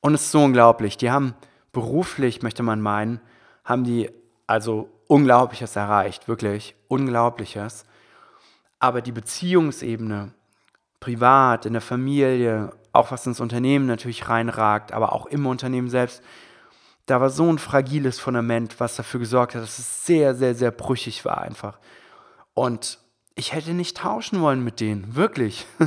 Und 0.00 0.14
es 0.14 0.22
ist 0.22 0.32
so 0.32 0.42
unglaublich. 0.42 0.96
Die 0.96 1.12
haben 1.12 1.36
beruflich, 1.70 2.42
möchte 2.42 2.64
man 2.64 2.80
meinen, 2.80 3.20
haben 3.62 3.84
die 3.84 4.10
also 4.48 4.88
Unglaubliches 5.06 5.76
erreicht, 5.76 6.26
wirklich 6.26 6.74
Unglaubliches. 6.88 7.84
Aber 8.80 9.00
die 9.00 9.12
Beziehungsebene, 9.12 10.32
privat, 10.98 11.66
in 11.66 11.74
der 11.74 11.82
Familie, 11.82 12.72
auch 12.96 13.10
was 13.10 13.26
ins 13.26 13.40
Unternehmen 13.40 13.86
natürlich 13.86 14.28
reinragt, 14.28 14.92
aber 14.92 15.12
auch 15.12 15.26
im 15.26 15.46
Unternehmen 15.46 15.88
selbst, 15.88 16.22
da 17.06 17.20
war 17.20 17.30
so 17.30 17.50
ein 17.50 17.58
fragiles 17.58 18.18
Fundament, 18.18 18.80
was 18.80 18.96
dafür 18.96 19.20
gesorgt 19.20 19.54
hat, 19.54 19.62
dass 19.62 19.78
es 19.78 20.04
sehr, 20.06 20.34
sehr, 20.34 20.54
sehr 20.54 20.72
brüchig 20.72 21.24
war 21.24 21.38
einfach. 21.38 21.78
Und 22.54 22.98
ich 23.36 23.52
hätte 23.52 23.74
nicht 23.74 23.98
tauschen 23.98 24.40
wollen 24.40 24.62
mit 24.64 24.80
denen, 24.80 25.14
wirklich. 25.14 25.66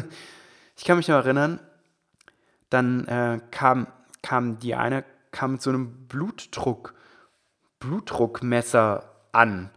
Ich 0.77 0.85
kann 0.85 0.95
mich 0.95 1.09
noch 1.09 1.17
erinnern, 1.17 1.59
dann 2.69 3.05
äh, 3.07 3.41
kam, 3.51 3.87
kam 4.21 4.59
die 4.59 4.75
eine, 4.75 5.03
kam 5.31 5.51
mit 5.51 5.61
so 5.61 5.71
einem 5.71 6.07
Blutdruck, 6.07 6.93
Blutdruckmesser 7.79 9.03
an 9.33 9.71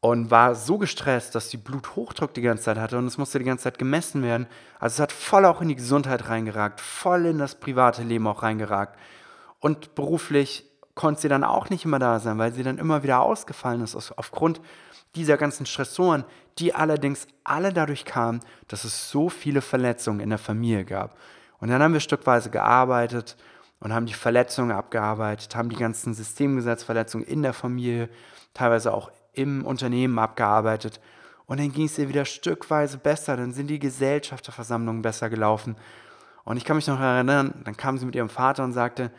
und 0.00 0.30
war 0.30 0.54
so 0.54 0.78
gestresst, 0.78 1.34
dass 1.34 1.50
sie 1.50 1.56
Bluthochdruck 1.56 2.34
die 2.34 2.42
ganze 2.42 2.64
Zeit 2.64 2.78
hatte 2.78 2.98
und 2.98 3.06
es 3.06 3.18
musste 3.18 3.38
die 3.38 3.44
ganze 3.44 3.64
Zeit 3.64 3.78
gemessen 3.78 4.22
werden. 4.22 4.46
Also 4.78 4.94
es 4.94 5.00
hat 5.00 5.12
voll 5.12 5.44
auch 5.44 5.60
in 5.60 5.68
die 5.68 5.76
Gesundheit 5.76 6.28
reingeragt, 6.28 6.80
voll 6.80 7.26
in 7.26 7.38
das 7.38 7.54
private 7.54 8.02
Leben 8.02 8.26
auch 8.26 8.42
reingeragt. 8.42 8.98
Und 9.58 9.94
beruflich 9.94 10.70
konnte 10.94 11.22
sie 11.22 11.28
dann 11.28 11.44
auch 11.44 11.70
nicht 11.70 11.84
immer 11.84 11.98
da 11.98 12.20
sein, 12.20 12.38
weil 12.38 12.52
sie 12.52 12.62
dann 12.62 12.78
immer 12.78 13.02
wieder 13.02 13.20
ausgefallen 13.20 13.82
ist 13.82 13.96
aufgrund 14.16 14.60
dieser 15.14 15.36
ganzen 15.36 15.66
Stressoren, 15.66 16.24
die 16.58 16.74
allerdings 16.74 17.26
alle 17.44 17.72
dadurch 17.72 18.04
kamen, 18.04 18.40
dass 18.68 18.84
es 18.84 19.10
so 19.10 19.28
viele 19.28 19.60
Verletzungen 19.60 20.20
in 20.20 20.30
der 20.30 20.38
Familie 20.38 20.84
gab. 20.84 21.16
Und 21.58 21.68
dann 21.68 21.82
haben 21.82 21.94
wir 21.94 22.00
stückweise 22.00 22.50
gearbeitet 22.50 23.36
und 23.80 23.92
haben 23.92 24.06
die 24.06 24.14
Verletzungen 24.14 24.72
abgearbeitet, 24.72 25.56
haben 25.56 25.68
die 25.68 25.76
ganzen 25.76 26.14
Systemgesetzverletzungen 26.14 27.26
in 27.26 27.42
der 27.42 27.52
Familie, 27.54 28.08
teilweise 28.54 28.92
auch 28.92 29.10
im 29.36 29.64
Unternehmen 29.64 30.18
abgearbeitet. 30.18 31.00
Und 31.46 31.60
dann 31.60 31.72
ging 31.72 31.86
es 31.86 31.98
ihr 31.98 32.08
wieder 32.08 32.24
stückweise 32.24 32.98
besser, 32.98 33.36
dann 33.36 33.52
sind 33.52 33.68
die 33.68 33.78
Gesellschafterversammlungen 33.78 35.02
besser 35.02 35.30
gelaufen. 35.30 35.76
Und 36.44 36.56
ich 36.56 36.64
kann 36.64 36.76
mich 36.76 36.86
noch 36.86 37.00
erinnern, 37.00 37.62
dann 37.64 37.76
kam 37.76 37.98
sie 37.98 38.06
mit 38.06 38.14
ihrem 38.14 38.28
Vater 38.28 38.64
und 38.64 38.72
sagte, 38.72 39.10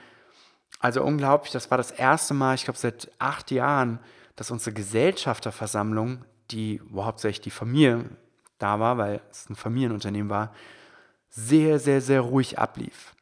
also 0.80 1.04
unglaublich, 1.04 1.52
das 1.52 1.72
war 1.72 1.78
das 1.78 1.92
erste 1.92 2.34
Mal, 2.34 2.56
ich 2.56 2.66
glaube 2.66 2.78
seit 2.78 3.10
acht 3.20 3.52
Jahren, 3.52 4.00
dass 4.36 4.52
unsere 4.52 4.74
Gesellschafterversammlung, 4.74 6.24
die 6.52 6.82
hauptsächlich 6.94 7.42
die 7.42 7.52
Familie 7.52 8.06
da 8.60 8.80
war, 8.80 8.98
weil 8.98 9.22
es 9.32 9.50
ein 9.50 9.56
Familienunternehmen 9.56 10.30
war, 10.30 10.54
sehr, 11.30 11.80
sehr, 11.80 12.02
sehr 12.02 12.22
ruhig 12.22 12.60
ablief. 12.60 13.14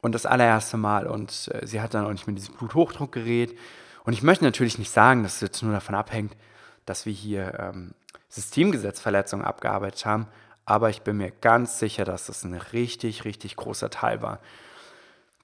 Und 0.00 0.14
das 0.14 0.26
allererste 0.26 0.76
Mal. 0.76 1.06
Und 1.06 1.50
äh, 1.54 1.66
sie 1.66 1.80
hat 1.80 1.94
dann 1.94 2.04
auch 2.04 2.12
nicht 2.12 2.26
mehr 2.26 2.36
dieses 2.36 2.54
Bluthochdruckgerät. 2.54 3.56
Und 4.04 4.12
ich 4.12 4.22
möchte 4.22 4.44
natürlich 4.44 4.78
nicht 4.78 4.90
sagen, 4.90 5.22
dass 5.22 5.36
es 5.36 5.40
jetzt 5.40 5.62
nur 5.62 5.72
davon 5.72 5.94
abhängt, 5.94 6.36
dass 6.86 7.06
wir 7.06 7.12
hier 7.12 7.58
ähm, 7.58 7.94
Systemgesetzverletzungen 8.28 9.44
abgearbeitet 9.44 10.06
haben. 10.06 10.28
Aber 10.66 10.90
ich 10.90 11.02
bin 11.02 11.16
mir 11.16 11.30
ganz 11.30 11.78
sicher, 11.78 12.04
dass 12.04 12.26
das 12.26 12.44
ein 12.44 12.54
richtig, 12.54 13.24
richtig 13.24 13.56
großer 13.56 13.90
Teil 13.90 14.22
war. 14.22 14.40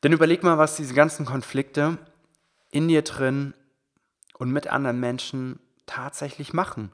Denn 0.03 0.12
überleg 0.12 0.42
mal, 0.42 0.59
was 0.59 0.77
diese 0.77 0.94
ganzen 0.94 1.27
Konflikte 1.27 1.99
in 2.70 2.88
dir 2.88 3.03
drin 3.03 3.55
und 4.38 4.51
mit 4.51 4.68
anderen 4.68 5.01
Menschen 5.01 5.59
tatsächlich 5.87 6.53
machen. 6.53 6.90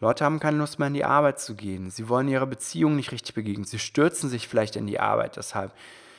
Leute 0.00 0.24
haben 0.24 0.40
keine 0.40 0.58
Lust 0.58 0.78
mehr 0.78 0.88
in 0.88 0.94
die 0.94 1.04
Arbeit 1.04 1.40
zu 1.40 1.54
gehen. 1.54 1.90
Sie 1.90 2.08
wollen 2.08 2.28
ihre 2.28 2.46
Beziehung 2.46 2.96
nicht 2.96 3.12
richtig 3.12 3.34
begegnen. 3.34 3.64
Sie 3.64 3.78
stürzen 3.78 4.28
sich 4.28 4.48
vielleicht 4.48 4.76
in 4.76 4.86
die 4.86 5.00
Arbeit 5.00 5.36
deshalb. 5.36 5.72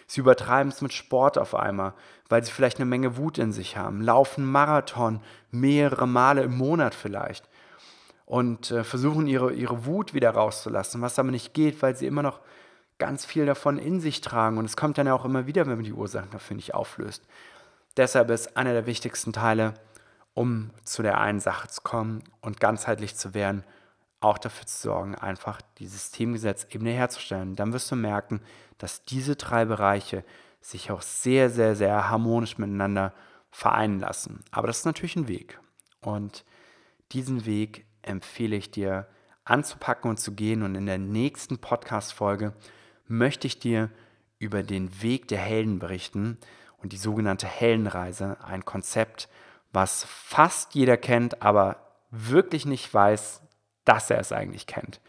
Sie 0.10 0.22
übertreiben 0.22 0.72
es 0.72 0.82
mit 0.82 0.92
Sport 0.92 1.38
auf 1.38 1.54
einmal, 1.54 1.94
weil 2.30 2.44
sie 2.44 2.52
vielleicht 2.52 2.78
eine 2.78 2.88
Menge 2.88 3.16
Wut 3.16 3.38
in 3.38 3.52
sich 3.52 3.78
haben, 3.78 4.02
laufen 4.02 4.44
Marathon 4.44 5.22
mehrere 5.52 6.08
Male 6.08 6.42
im 6.42 6.58
Monat 6.58 6.96
vielleicht 6.96 7.48
und 8.26 8.72
äh, 8.72 8.84
versuchen 8.84 9.28
ihre, 9.28 9.54
ihre 9.54 9.86
Wut 9.86 10.16
wieder 10.16 10.32
rauszulassen, 10.32 11.04
was 11.04 11.20
aber 11.20 11.30
nicht 11.30 11.54
geht, 11.54 11.84
weil 11.84 11.96
sie 11.96 12.08
immer 12.08 12.24
noch 12.24 12.40
ganz 12.98 13.24
viel 13.24 13.46
davon 13.46 13.78
in 13.78 14.02
sich 14.02 14.22
tragen 14.22 14.58
und 14.58 14.66
es 14.66 14.76
kommt 14.76 14.98
dann 14.98 15.06
ja 15.06 15.14
auch 15.14 15.26
immer 15.26 15.46
wieder, 15.46 15.68
wenn 15.68 15.76
man 15.76 15.86
die 15.86 15.94
Ursachen 15.94 16.32
dafür 16.32 16.56
nicht 16.56 16.74
auflöst. 16.74 17.24
Deshalb 17.96 18.32
ist 18.32 18.58
einer 18.58 18.74
der 18.74 18.88
wichtigsten 18.88 19.32
Teile, 19.32 19.76
um 20.34 20.72
zu 20.86 21.04
der 21.04 21.20
einen 21.20 21.40
Sache 21.40 21.68
zu 21.68 21.82
kommen 21.82 22.24
und 22.42 22.60
ganzheitlich 22.60 23.16
zu 23.16 23.36
werden, 23.36 23.64
auch 24.22 24.38
dafür 24.38 24.66
zu 24.66 24.82
sorgen, 24.82 25.16
einfach 25.16 25.62
die 25.78 25.88
Systemgesetzebene 25.88 26.92
herzustellen. 26.92 27.56
Dann 27.56 27.74
wirst 27.74 27.90
du 27.92 27.96
merken, 27.96 28.42
dass 28.78 29.06
diese 29.06 29.36
drei 29.36 29.66
Bereiche 29.66 30.24
sich 30.62 30.92
auch 30.92 31.02
sehr, 31.02 31.50
sehr, 31.50 31.76
sehr 31.76 32.10
harmonisch 32.10 32.58
miteinander 32.58 33.14
vereinen 33.50 34.00
lassen. 34.00 34.44
Aber 34.52 34.68
das 34.68 34.80
ist 34.80 34.86
natürlich 34.86 35.16
ein 35.16 35.28
Weg. 35.28 35.60
Und 36.02 36.46
diesen 37.12 37.46
Weg 37.46 37.86
empfehle 38.02 38.56
ich 38.56 38.72
dir 38.72 39.08
anzupacken 39.46 40.10
und 40.10 40.18
zu 40.20 40.34
gehen. 40.34 40.64
Und 40.64 40.76
in 40.76 40.86
der 40.86 40.98
nächsten 40.98 41.60
Podcast-Folge 41.60 42.54
möchte 43.08 43.48
ich 43.48 43.60
dir 43.60 43.90
über 44.38 44.64
den 44.64 45.02
Weg 45.02 45.28
der 45.28 45.40
Helden 45.40 45.80
berichten 45.80 46.38
und 46.78 46.94
die 46.94 46.98
sogenannte 46.98 47.48
Heldenreise, 47.48 48.38
ein 48.44 48.64
Konzept, 48.64 49.28
was 49.74 50.06
fast 50.06 50.76
jeder 50.76 50.98
kennt, 50.98 51.42
aber 51.42 51.78
wirklich 52.12 52.66
nicht 52.66 52.92
weiß, 52.94 53.42
dass 53.90 54.12
er 54.12 54.20
es 54.20 54.32
eigentlich 54.32 54.68
kennt. 54.68 55.02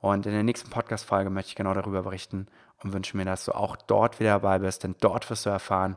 Und 0.00 0.26
in 0.26 0.32
der 0.32 0.42
nächsten 0.42 0.68
Podcast-Folge 0.68 1.30
möchte 1.30 1.50
ich 1.50 1.54
genau 1.54 1.74
darüber 1.74 2.02
berichten 2.02 2.48
und 2.82 2.92
wünsche 2.92 3.16
mir, 3.16 3.24
dass 3.24 3.44
du 3.44 3.52
auch 3.52 3.76
dort 3.76 4.18
wieder 4.18 4.30
dabei 4.30 4.58
bist, 4.58 4.82
denn 4.82 4.96
dort 5.00 5.30
wirst 5.30 5.46
du 5.46 5.50
erfahren, 5.50 5.96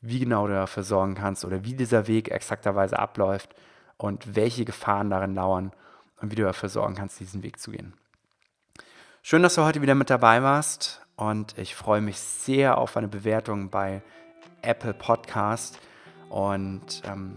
wie 0.00 0.20
genau 0.20 0.46
du 0.46 0.52
dafür 0.52 0.84
sorgen 0.84 1.16
kannst 1.16 1.44
oder 1.44 1.64
wie 1.64 1.74
dieser 1.74 2.06
Weg 2.06 2.30
exakterweise 2.30 2.96
abläuft 2.96 3.56
und 3.96 4.36
welche 4.36 4.64
Gefahren 4.64 5.10
darin 5.10 5.34
lauern 5.34 5.72
und 6.20 6.30
wie 6.30 6.36
du 6.36 6.44
dafür 6.44 6.68
sorgen 6.68 6.94
kannst, 6.94 7.18
diesen 7.18 7.42
Weg 7.42 7.58
zu 7.58 7.72
gehen. 7.72 7.94
Schön, 9.22 9.42
dass 9.42 9.56
du 9.56 9.64
heute 9.64 9.82
wieder 9.82 9.96
mit 9.96 10.10
dabei 10.10 10.44
warst 10.44 11.04
und 11.16 11.58
ich 11.58 11.74
freue 11.74 12.00
mich 12.00 12.20
sehr 12.20 12.78
auf 12.78 12.96
eine 12.96 13.08
Bewertung 13.08 13.68
bei 13.68 14.00
Apple 14.62 14.94
Podcast 14.94 15.80
und 16.28 17.02
ähm, 17.04 17.36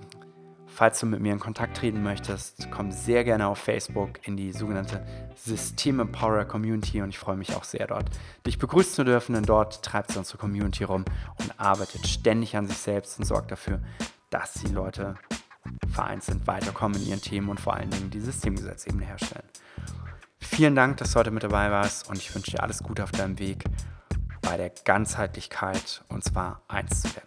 Falls 0.77 0.99
du 0.99 1.07
mit 1.07 1.21
mir 1.21 1.33
in 1.33 1.39
Kontakt 1.39 1.77
treten 1.77 2.03
möchtest, 2.03 2.69
komm 2.69 2.91
sehr 2.91 3.23
gerne 3.23 3.47
auf 3.47 3.57
Facebook 3.57 4.19
in 4.27 4.37
die 4.37 4.51
sogenannte 4.51 5.03
System 5.35 5.99
Empower 5.99 6.45
Community 6.45 7.01
und 7.01 7.09
ich 7.09 7.17
freue 7.17 7.35
mich 7.35 7.55
auch 7.55 7.63
sehr 7.63 7.87
dort, 7.87 8.11
dich 8.45 8.59
begrüßen 8.59 8.93
zu 8.93 9.03
dürfen, 9.03 9.33
denn 9.33 9.43
dort 9.43 9.81
treibt 9.81 10.11
sie 10.11 10.19
unsere 10.19 10.37
Community 10.37 10.83
rum 10.83 11.03
und 11.39 11.59
arbeitet 11.59 12.05
ständig 12.05 12.55
an 12.55 12.67
sich 12.67 12.77
selbst 12.77 13.17
und 13.17 13.25
sorgt 13.25 13.49
dafür, 13.49 13.79
dass 14.29 14.53
die 14.53 14.71
Leute 14.71 15.15
vereint 15.91 16.23
sind, 16.23 16.45
weiterkommen 16.45 17.01
in 17.01 17.07
ihren 17.07 17.21
Themen 17.21 17.49
und 17.49 17.59
vor 17.59 17.73
allen 17.73 17.89
Dingen 17.89 18.11
die 18.11 18.21
Systemgesetzebene 18.21 19.03
herstellen. 19.03 19.49
Vielen 20.37 20.75
Dank, 20.75 20.97
dass 20.97 21.13
du 21.13 21.17
heute 21.17 21.31
mit 21.31 21.41
dabei 21.41 21.71
warst 21.71 22.07
und 22.07 22.19
ich 22.19 22.35
wünsche 22.35 22.51
dir 22.51 22.61
alles 22.61 22.83
Gute 22.83 23.03
auf 23.03 23.11
deinem 23.11 23.39
Weg 23.39 23.63
bei 24.43 24.57
der 24.57 24.69
Ganzheitlichkeit 24.85 26.03
und 26.09 26.23
zwar 26.23 26.61
eins 26.67 27.01
zu 27.01 27.15
werden. 27.15 27.26